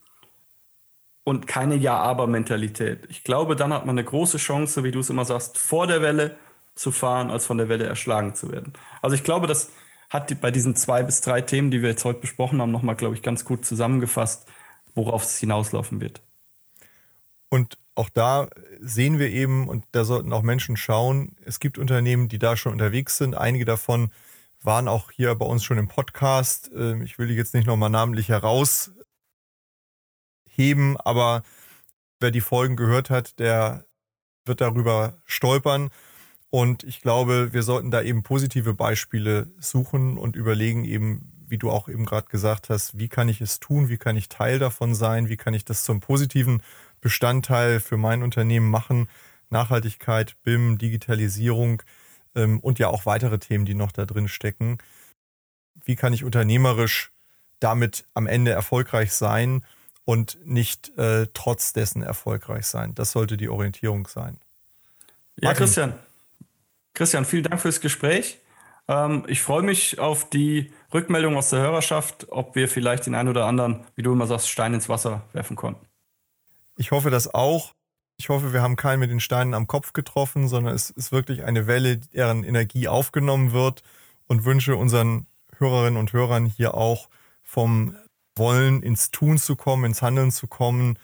und 1.23 1.47
keine 1.47 1.75
Ja-Aber-Mentalität. 1.75 3.05
Ich 3.09 3.23
glaube, 3.23 3.55
dann 3.55 3.71
hat 3.71 3.85
man 3.85 3.97
eine 3.97 4.05
große 4.05 4.37
Chance, 4.37 4.83
wie 4.83 4.91
du 4.91 4.99
es 4.99 5.09
immer 5.09 5.23
sagst, 5.23 5.57
vor 5.57 5.87
der 5.87 6.01
Welle 6.01 6.35
zu 6.75 6.91
fahren, 6.91 7.29
als 7.29 7.45
von 7.45 7.57
der 7.57 7.69
Welle 7.69 7.85
erschlagen 7.85 8.35
zu 8.35 8.51
werden. 8.51 8.73
Also 9.01 9.15
ich 9.15 9.23
glaube, 9.23 9.47
das 9.47 9.71
hat 10.09 10.39
bei 10.41 10.51
diesen 10.51 10.75
zwei 10.75 11.03
bis 11.03 11.21
drei 11.21 11.41
Themen, 11.41 11.71
die 11.71 11.81
wir 11.81 11.89
jetzt 11.89 12.05
heute 12.05 12.19
besprochen 12.19 12.61
haben, 12.61 12.71
nochmal, 12.71 12.95
glaube 12.95 13.15
ich, 13.15 13.21
ganz 13.21 13.45
gut 13.45 13.65
zusammengefasst, 13.65 14.47
worauf 14.95 15.23
es 15.23 15.37
hinauslaufen 15.37 16.01
wird. 16.01 16.21
Und 17.49 17.77
auch 17.95 18.09
da 18.09 18.47
sehen 18.79 19.19
wir 19.19 19.29
eben, 19.29 19.67
und 19.67 19.85
da 19.91 20.03
sollten 20.03 20.33
auch 20.33 20.41
Menschen 20.41 20.77
schauen, 20.77 21.35
es 21.45 21.59
gibt 21.59 21.77
Unternehmen, 21.77 22.27
die 22.27 22.39
da 22.39 22.57
schon 22.57 22.71
unterwegs 22.71 23.17
sind. 23.17 23.35
Einige 23.35 23.65
davon 23.65 24.11
waren 24.61 24.87
auch 24.87 25.11
hier 25.11 25.35
bei 25.35 25.45
uns 25.45 25.63
schon 25.63 25.77
im 25.77 25.87
Podcast. 25.87 26.71
Ähm, 26.75 27.01
ich 27.01 27.19
will 27.19 27.27
die 27.27 27.35
jetzt 27.35 27.53
nicht 27.53 27.67
nochmal 27.67 27.89
namentlich 27.89 28.29
herausheben, 28.29 28.95
aber 30.97 31.43
wer 32.19 32.31
die 32.31 32.41
Folgen 32.41 32.75
gehört 32.75 33.09
hat, 33.09 33.39
der 33.39 33.85
wird 34.45 34.61
darüber 34.61 35.21
stolpern. 35.25 35.89
Und 36.53 36.83
ich 36.83 37.01
glaube, 37.01 37.51
wir 37.51 37.63
sollten 37.63 37.89
da 37.89 38.03
eben 38.03 38.21
positive 38.21 38.75
Beispiele 38.75 39.47
suchen 39.57 40.19
und 40.19 40.35
überlegen 40.35 40.85
eben, 40.85 41.31
wie 41.47 41.57
du 41.57 41.71
auch 41.71 41.89
eben 41.89 42.05
gerade 42.05 42.27
gesagt 42.27 42.69
hast, 42.69 42.95
wie 42.95 43.07
kann 43.07 43.27
ich 43.27 43.41
es 43.41 43.59
tun, 43.59 43.89
wie 43.89 43.97
kann 43.97 44.15
ich 44.15 44.29
Teil 44.29 44.59
davon 44.59 44.93
sein, 44.93 45.29
wie 45.29 45.35
kann 45.35 45.55
ich 45.55 45.65
das 45.65 45.83
zum 45.83 45.99
positiven 45.99 46.61
Bestandteil 47.01 47.79
für 47.79 47.97
mein 47.97 48.21
Unternehmen 48.21 48.69
machen. 48.69 49.09
Nachhaltigkeit, 49.49 50.35
BIM, 50.43 50.77
Digitalisierung 50.77 51.81
ähm, 52.35 52.59
und 52.59 52.77
ja 52.77 52.89
auch 52.89 53.07
weitere 53.07 53.39
Themen, 53.39 53.65
die 53.65 53.73
noch 53.73 53.91
da 53.91 54.05
drin 54.05 54.27
stecken. 54.27 54.77
Wie 55.83 55.95
kann 55.95 56.13
ich 56.13 56.23
unternehmerisch 56.23 57.11
damit 57.61 58.05
am 58.13 58.27
Ende 58.27 58.51
erfolgreich 58.51 59.13
sein 59.13 59.65
und 60.05 60.37
nicht 60.45 60.95
äh, 60.99 61.25
trotz 61.33 61.73
dessen 61.73 62.03
erfolgreich 62.03 62.67
sein? 62.67 62.93
Das 62.93 63.11
sollte 63.11 63.37
die 63.37 63.49
Orientierung 63.49 64.05
sein. 64.05 64.37
Ja, 65.37 65.47
Martin, 65.49 65.65
Christian, 65.65 65.93
Christian, 66.93 67.25
vielen 67.25 67.43
Dank 67.43 67.61
fürs 67.61 67.81
Gespräch. 67.81 68.39
Ähm, 68.87 69.23
ich 69.27 69.41
freue 69.41 69.63
mich 69.63 69.99
auf 69.99 70.29
die 70.29 70.71
Rückmeldung 70.93 71.37
aus 71.37 71.49
der 71.49 71.59
Hörerschaft, 71.59 72.27
ob 72.29 72.55
wir 72.55 72.67
vielleicht 72.67 73.05
den 73.05 73.15
einen 73.15 73.29
oder 73.29 73.45
anderen, 73.45 73.83
wie 73.95 74.03
du 74.03 74.11
immer 74.11 74.27
sagst, 74.27 74.49
Stein 74.49 74.73
ins 74.73 74.89
Wasser 74.89 75.23
werfen 75.33 75.55
konnten. 75.55 75.85
Ich 76.77 76.91
hoffe 76.91 77.09
das 77.09 77.33
auch. 77.33 77.73
Ich 78.17 78.29
hoffe, 78.29 78.53
wir 78.53 78.61
haben 78.61 78.75
keinen 78.75 78.99
mit 78.99 79.09
den 79.09 79.19
Steinen 79.19 79.53
am 79.53 79.67
Kopf 79.67 79.93
getroffen, 79.93 80.47
sondern 80.47 80.75
es 80.75 80.89
ist 80.91 81.11
wirklich 81.11 81.43
eine 81.43 81.67
Welle, 81.67 81.97
deren 81.97 82.43
Energie 82.43 82.87
aufgenommen 82.87 83.53
wird 83.53 83.81
und 84.27 84.45
wünsche 84.45 84.75
unseren 84.75 85.27
Hörerinnen 85.57 85.99
und 85.99 86.13
Hörern 86.13 86.45
hier 86.45 86.75
auch 86.75 87.09
vom 87.41 87.95
Wollen 88.35 88.81
ins 88.81 89.11
Tun 89.11 89.37
zu 89.37 89.55
kommen, 89.55 89.85
ins 89.85 90.01
Handeln 90.01 90.31
zu 90.31 90.47
kommen. 90.47 90.97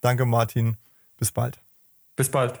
Danke, 0.00 0.26
Martin. 0.26 0.76
Bis 1.18 1.32
bald. 1.32 1.60
Bis 2.16 2.30
bald. 2.30 2.60